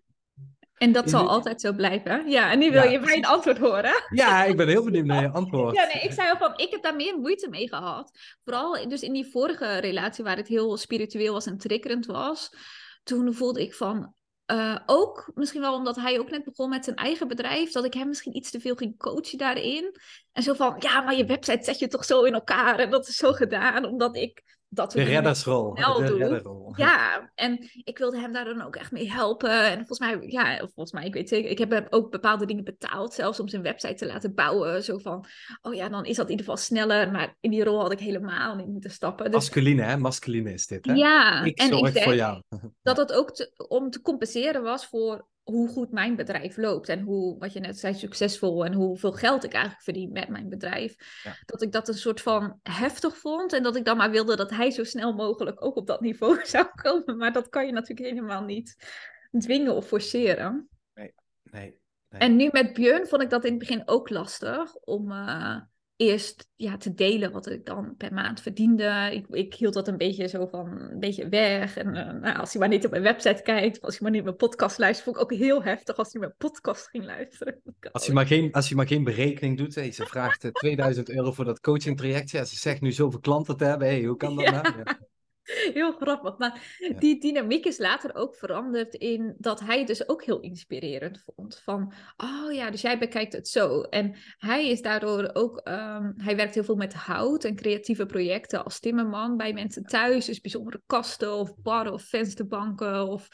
[0.77, 2.29] En dat zal altijd zo blijven.
[2.29, 3.93] Ja, en nu wil Ja, je mijn antwoord horen.
[4.09, 5.75] Ja, ik ben heel benieuwd naar je antwoord.
[5.75, 8.11] Ja, nee, ik zei al van, ik heb daar meer moeite mee gehad.
[8.43, 12.49] Vooral dus in die vorige relatie waar het heel spiritueel was en triggerend was.
[13.03, 14.13] Toen voelde ik van,
[14.45, 17.93] eh, ook misschien wel omdat hij ook net begon met zijn eigen bedrijf, dat ik
[17.93, 19.95] hem misschien iets te veel ging coachen daarin.
[20.31, 23.07] En zo van, ja, maar je website zet je toch zo in elkaar en dat
[23.07, 24.43] is zo gedaan, omdat ik
[24.75, 25.73] dat De reddersrol.
[25.73, 26.73] De redderrol.
[26.75, 29.63] Ja, en ik wilde hem daar dan ook echt mee helpen.
[29.69, 32.63] En volgens mij, ja, volgens mij, ik weet zeker, ik heb hem ook bepaalde dingen
[32.63, 34.83] betaald, zelfs om zijn website te laten bouwen.
[34.83, 35.25] Zo van,
[35.61, 37.11] oh ja, dan is dat in ieder geval sneller.
[37.11, 39.25] Maar in die rol had ik helemaal niet moeten stappen.
[39.25, 39.97] Dus Masculine, hè?
[39.97, 40.93] Masculine is dit, hè?
[40.93, 42.41] ja, Ik en zorg ik denk voor jou.
[42.81, 46.89] dat het ook te- om te compenseren was voor hoe goed mijn bedrijf loopt.
[46.89, 50.49] En hoe, wat je net zei, succesvol en hoeveel geld ik eigenlijk verdien met mijn
[50.49, 51.21] bedrijf.
[51.23, 51.35] Ja.
[51.45, 53.53] Dat ik dat een soort van heftig vond.
[53.53, 56.45] En dat ik dan maar wilde dat hij zo snel mogelijk ook op dat niveau
[56.45, 57.17] zou komen.
[57.17, 58.75] Maar dat kan je natuurlijk helemaal niet
[59.39, 60.69] dwingen of forceren.
[60.93, 61.13] Nee.
[61.43, 61.77] nee.
[62.09, 65.61] En nu met Björn vond ik dat in het begin ook lastig om eh,
[65.97, 69.09] eerst ja, te delen wat ik dan per maand verdiende.
[69.13, 71.77] Ik, ik hield dat een beetje zo van een beetje weg.
[71.77, 74.11] En eh, nou, als hij maar niet op mijn website kijkt, of als hij maar
[74.11, 77.61] niet mijn podcast luistert, vond ik ook heel heftig als hij mijn podcast ging luisteren.
[77.91, 81.31] Als je, maar geen, als je maar geen berekening doet, ze vraagt eh, 2000 euro
[81.31, 82.31] voor dat coaching traject.
[82.31, 83.87] Ja, ze zegt nu zoveel klanten te hebben.
[83.87, 84.51] Hé, hoe kan dat Ja.
[84.61, 84.77] nou?
[84.77, 84.99] Ja.
[85.73, 86.37] Heel grappig.
[86.37, 86.99] Maar Ja.
[86.99, 91.61] die dynamiek is later ook veranderd in dat hij het dus ook heel inspirerend vond.
[91.63, 93.81] Van, oh ja, dus jij bekijkt het zo.
[93.81, 98.63] En hij is daardoor ook, ehm, hij werkt heel veel met hout en creatieve projecten
[98.63, 100.25] als timmerman bij mensen thuis.
[100.25, 103.27] Dus bijzondere kasten of barren of vensterbanken of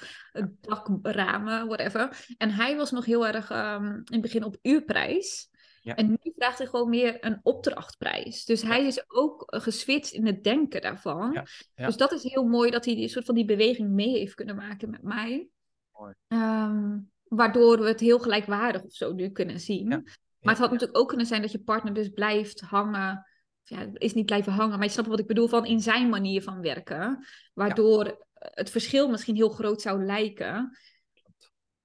[0.62, 2.26] dakramen, whatever.
[2.38, 5.50] En hij was nog heel erg ehm, in het begin op uurprijs.
[5.84, 5.96] Ja.
[5.96, 8.46] En nu vraagt hij gewoon meer een opdrachtprijs.
[8.46, 11.32] Dus hij is ook eh, geswitcht in het denken daarvan.
[11.32, 11.46] Ja.
[11.86, 14.56] Dus dat is heel mooi dat hij die soort van die beweging mee heeft kunnen
[14.56, 15.50] maken met mij.
[15.92, 16.14] Mooi.
[16.28, 19.88] Ehm, waardoor we het heel gelijkwaardig of zo nu kunnen zien.
[19.88, 23.26] Maar het had natuurlijk ook kunnen zijn dat je partner dus blijft hangen.
[23.64, 26.44] Ja, is niet blijven hangen, maar je snapt wat ik bedoel van in zijn manier
[26.44, 27.26] van werken.
[27.54, 30.78] Waardoor het verschil misschien heel groot zou lijken.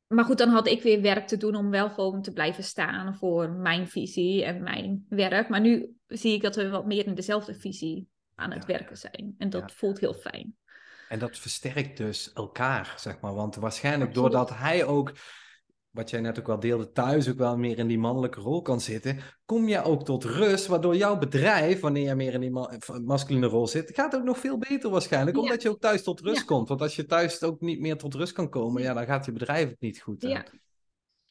[0.07, 3.17] Maar goed, dan had ik weer werk te doen om wel gewoon te blijven staan
[3.17, 5.49] voor mijn visie en mijn werk.
[5.49, 8.69] Maar nu zie ik dat we wat meer in dezelfde visie aan het Ja.
[8.69, 9.35] werken zijn.
[9.39, 9.75] En dat Ja.
[9.77, 10.57] voelt heel fijn.
[11.09, 13.35] En dat versterkt dus elkaar, zeg maar.
[13.35, 14.33] Want waarschijnlijk Absoluut.
[14.33, 15.13] doordat hij ook,
[15.97, 18.81] wat jij net ook wel deelde, thuis ook wel meer in die mannelijke rol kan
[18.81, 22.71] zitten, kom je ook tot rust, waardoor jouw bedrijf, wanneer je meer in die ma-
[23.05, 25.43] masculine rol zit, gaat ook nog veel beter waarschijnlijk, Ja.
[25.43, 26.45] omdat je ook thuis tot rust Ja.
[26.45, 26.69] komt.
[26.69, 29.33] Want als je thuis ook niet meer tot rust kan komen, ja, dan gaat je
[29.33, 30.23] bedrijf het niet goed.
[30.23, 30.45] Ja,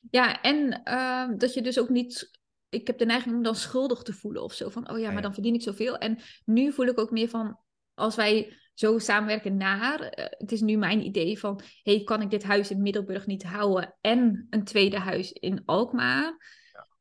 [0.09, 2.31] ja en ehm, dat je dus ook niet.
[2.69, 4.69] Ik heb de neiging om dan schuldig te voelen of zo.
[4.69, 5.11] Van, oh ja.
[5.11, 5.97] maar dan verdien ik zoveel.
[5.97, 7.59] En nu voel ik ook meer van,
[7.93, 9.99] als wij zo samenwerken naar.
[9.99, 13.43] eh, het is nu mijn idee van, hey, kan ik dit huis in Middelburg niet
[13.43, 16.37] houden en een tweede huis in Alkmaar?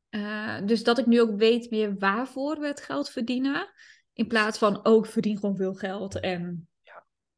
[0.09, 3.71] Eh, dus dat ik nu ook weet meer waarvoor we het geld verdienen.
[4.13, 6.67] In plaats van, oh, ik verdien gewoon veel geld en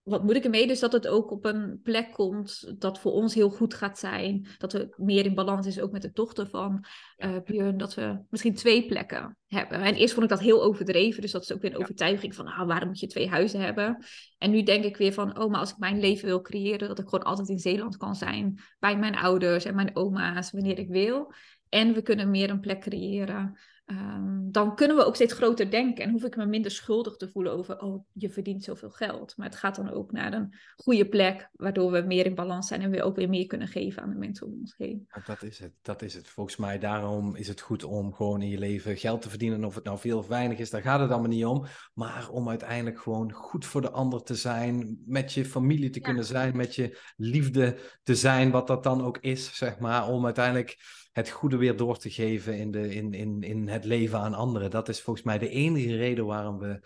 [0.07, 0.67] wat moet ik ermee?
[0.67, 4.47] Dus dat het ook op een plek komt dat voor ons heel goed gaat zijn.
[4.57, 6.85] Dat we meer in balans is, ook met de dochter van
[7.17, 7.77] uh, Björn.
[7.77, 9.81] Dat we misschien twee plekken hebben.
[9.81, 11.21] En eerst vond ik dat heel overdreven.
[11.21, 14.05] Dus dat is ook weer een overtuiging van, ah, waarom moet je twee huizen hebben?
[14.37, 16.99] En nu denk ik weer van, oh, maar als ik mijn leven wil creëren, dat
[16.99, 18.59] ik gewoon altijd in Zeeland kan zijn.
[18.79, 21.33] Bij mijn ouders en mijn oma's, wanneer ik wil.
[21.69, 26.03] En we kunnen meer een plek creëren Ehm, dan kunnen we ook steeds groter denken
[26.03, 29.33] en hoef ik me minder schuldig te voelen over, oh, je verdient zoveel geld.
[29.37, 32.81] Maar het gaat dan ook naar een goede plek, waardoor we meer in balans zijn
[32.81, 35.07] en we ook weer meer kunnen geven aan de mensen om ons heen.
[35.25, 36.27] Dat is het, dat is het.
[36.27, 39.63] Volgens mij, daarom is het goed om gewoon in je leven geld te verdienen.
[39.63, 41.65] Of het nou veel of weinig is, daar gaat het allemaal niet om.
[41.93, 46.25] Maar om uiteindelijk gewoon goed voor de ander te zijn, met je familie te kunnen
[46.25, 50.07] zijn, met je liefde te zijn, wat dat dan ook is, zeg maar.
[50.07, 50.77] Om uiteindelijk
[51.17, 54.69] het goede weer door te geven in, de, in, in, in het leven aan anderen.
[54.69, 56.79] Dat is volgens mij de enige reden waarom we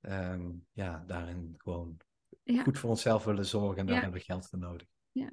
[0.00, 1.96] ehm, ja, daarin gewoon
[2.62, 3.78] goed voor onszelf willen zorgen.
[3.78, 4.86] En daar hebben we geld voor nodig.
[5.12, 5.32] Ja.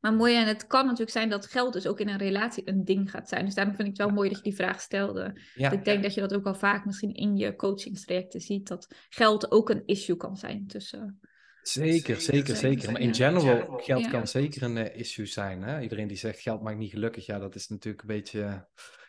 [0.00, 2.84] Maar mooi, en het kan natuurlijk zijn dat geld dus ook in een relatie een
[2.84, 3.44] ding gaat zijn.
[3.44, 5.40] Dus daarom vind ik het wel mooi dat je die vraag stelde.
[5.54, 9.50] Ik denk dat je dat ook al vaak misschien in je coachingstrajecten ziet, dat geld
[9.50, 11.20] ook een issue kan zijn tussen
[11.62, 12.92] Zeker, zeker, zeker.
[12.92, 15.62] Maar in general, geld kan zeker een uh, issue zijn.
[15.62, 15.80] Hè?
[15.80, 18.68] Iedereen die zegt geld maakt niet gelukkig, ja, dat is natuurlijk een beetje...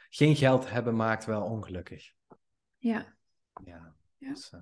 [0.09, 2.11] Geen geld hebben maakt wel ongelukkig.
[2.77, 3.15] Ja.
[3.65, 3.95] Ja.
[4.17, 4.29] ja.
[4.33, 4.61] Dus, uh...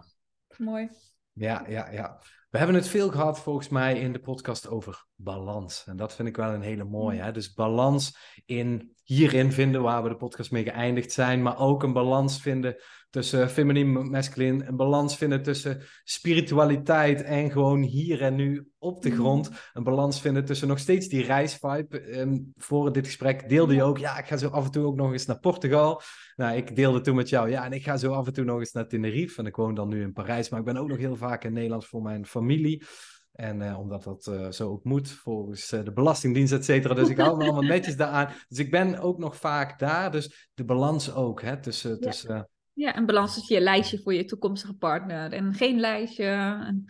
[0.58, 0.90] Mooi.
[1.34, 2.22] Ja, ja, ja.
[2.50, 5.84] We hebben het veel gehad volgens mij in de podcast over balans.
[5.88, 7.22] En dat vind ik wel een hele mooie.
[7.22, 7.32] Hè?
[7.32, 11.42] Dus balans in hierin vinden waar we de podcast mee geëindigd zijn.
[11.42, 12.76] Maar ook een balans vinden
[13.10, 14.68] tussen feminien, masculin.
[14.68, 19.52] Een balans vinden tussen spiritualiteit en gewoon hier en nu op de grond.
[19.74, 22.20] Een balans vinden tussen nog steeds die reisvibe.
[22.20, 24.96] Um, voor dit gesprek deelde je ook, ja, ik ga zo af en toe ook
[24.96, 26.02] nog eens naar Portugal.
[26.36, 28.60] Nou, ik deelde toen met jou, ja, en ik ga zo af en toe nog
[28.60, 29.40] eens naar Tenerife.
[29.40, 31.54] En ik woon dan nu in Parijs, maar ik ben ook nog heel vaak in
[31.54, 32.84] Nederland voor mijn familie.
[33.32, 36.94] En uh, omdat dat uh, zo ook moet, volgens uh, de Belastingdienst, et cetera.
[36.94, 38.34] Dus ik hou me allemaal netjes daaraan.
[38.48, 40.12] Dus ik ben ook nog vaak daar.
[40.12, 41.90] Dus de balans ook, hè, tussen...
[41.90, 41.98] Ja.
[41.98, 42.50] tussen
[42.80, 46.26] ja, een balans tussen je lijstje voor je toekomstige partner en geen lijstje.
[46.26, 46.86] En,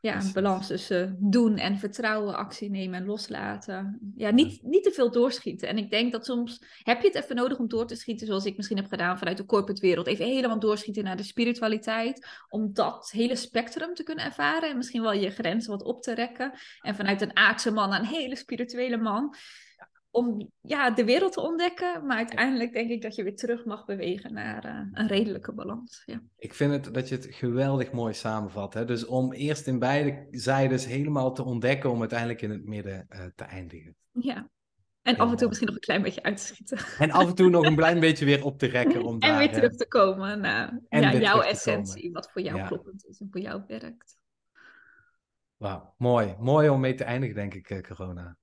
[0.00, 3.98] ja, een balans tussen doen en vertrouwen, actie nemen en loslaten.
[4.16, 5.68] Ja, niet, niet te veel doorschieten.
[5.68, 8.44] En ik denk dat soms heb je het even nodig om door te schieten, zoals
[8.44, 10.06] ik misschien heb gedaan vanuit de corporate wereld.
[10.06, 12.28] Even helemaal doorschieten naar de spiritualiteit.
[12.48, 16.14] Om dat hele spectrum te kunnen ervaren en misschien wel je grenzen wat op te
[16.14, 16.52] rekken.
[16.80, 19.34] En vanuit een aardse man naar een hele spirituele man
[20.14, 22.06] om ja, de wereld te ontdekken.
[22.06, 26.02] Maar uiteindelijk denk ik dat je weer terug mag bewegen naar uh, een redelijke balans.
[26.06, 26.22] Ja.
[26.36, 28.74] Ik vind het dat je het geweldig mooi samenvat.
[28.74, 28.84] Hè?
[28.84, 33.24] Dus om eerst in beide zijdes helemaal te ontdekken, om uiteindelijk in het midden uh,
[33.34, 33.96] te eindigen.
[34.12, 34.50] Ja.
[35.02, 36.78] En af en toe misschien nog een klein beetje uit te schieten.
[36.98, 39.02] En af en toe nog een klein beetje weer op te rekken.
[39.02, 43.06] Om en daar, weer terug te komen naar ja, jouw essentie, wat voor jou kloppend
[43.06, 44.16] is en voor jou werkt.
[45.56, 46.34] Wauw, mooi.
[46.38, 48.36] Mooi om mee te eindigen, denk ik, eh, corona.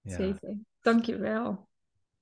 [0.00, 0.16] Ja.
[0.16, 0.56] Zeker.
[0.88, 1.68] Dankjewel.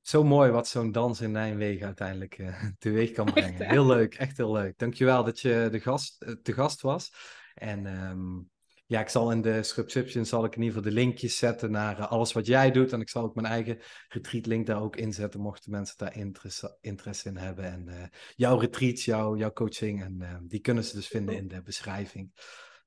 [0.00, 3.68] Zo mooi wat zo'n dans in Nijmegen uiteindelijk uh, teweeg kan brengen.
[3.68, 4.78] heel leuk, echt heel leuk.
[4.78, 7.12] Dankjewel dat je de gast, uh, te gast was.
[7.54, 8.50] En um,
[8.86, 11.98] ja, ik zal in de subscription zal ik in ieder geval de linkjes zetten naar
[11.98, 12.92] uh, alles wat jij doet.
[12.92, 16.78] En ik zal ook mijn eigen retreat link daar ook inzetten, mochten mensen daar interesse,
[16.80, 17.64] interesse in hebben.
[17.64, 22.32] En jouw retreats, jouw, jouw coaching, en die kunnen ze dus vinden in de beschrijving.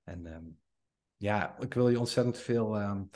[0.04, 0.60] En um,
[1.18, 2.82] ja, ik wil je ontzettend veel...
[2.82, 3.10] Um,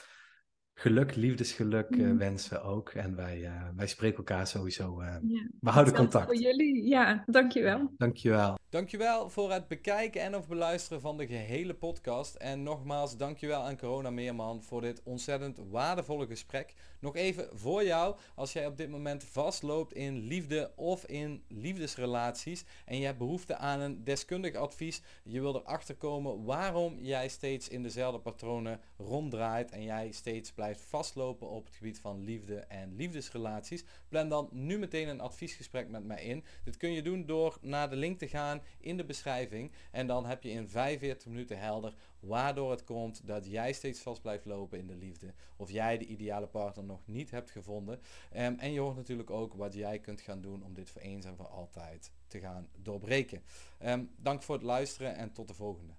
[0.73, 2.89] geluk, liefdesgeluk uh, wensen ook.
[2.89, 5.01] En wij, uh, wij spreken elkaar sowieso.
[5.01, 6.25] Uh, ja, we houden contact.
[6.25, 7.93] Voor jullie, ja, dankjewel.
[7.97, 8.57] Dankjewel.
[8.69, 12.35] Dankjewel voor het bekijken en of beluisteren van de gehele podcast.
[12.35, 16.73] En nogmaals, dankjewel aan Corona Meerman voor dit ontzettend waardevolle gesprek.
[16.99, 22.65] Nog even voor jou, als jij op dit moment vastloopt in liefde of in liefdesrelaties
[22.85, 27.67] en je hebt behoefte aan een deskundig advies, je wil erachter komen waarom jij steeds
[27.69, 32.95] in dezelfde patronen ronddraait en jij steeds blijft vastlopen op het gebied van liefde en
[32.95, 36.43] liefdesrelaties, plan dan nu meteen een adviesgesprek met mij in.
[36.63, 40.25] Dit kun je doen door naar de link te gaan in de beschrijving en dan
[40.25, 44.79] heb je in 45 minuten helder waardoor het komt dat jij steeds vast blijft lopen
[44.79, 45.33] in de liefde.
[45.55, 47.99] Of jij de ideale partner nog niet hebt gevonden.
[48.35, 51.25] Um, en je hoort natuurlijk ook wat jij kunt gaan doen om dit voor eens
[51.25, 53.43] en voor altijd te gaan doorbreken.
[53.85, 55.93] Um, dank voor het luisteren en tot de volgende.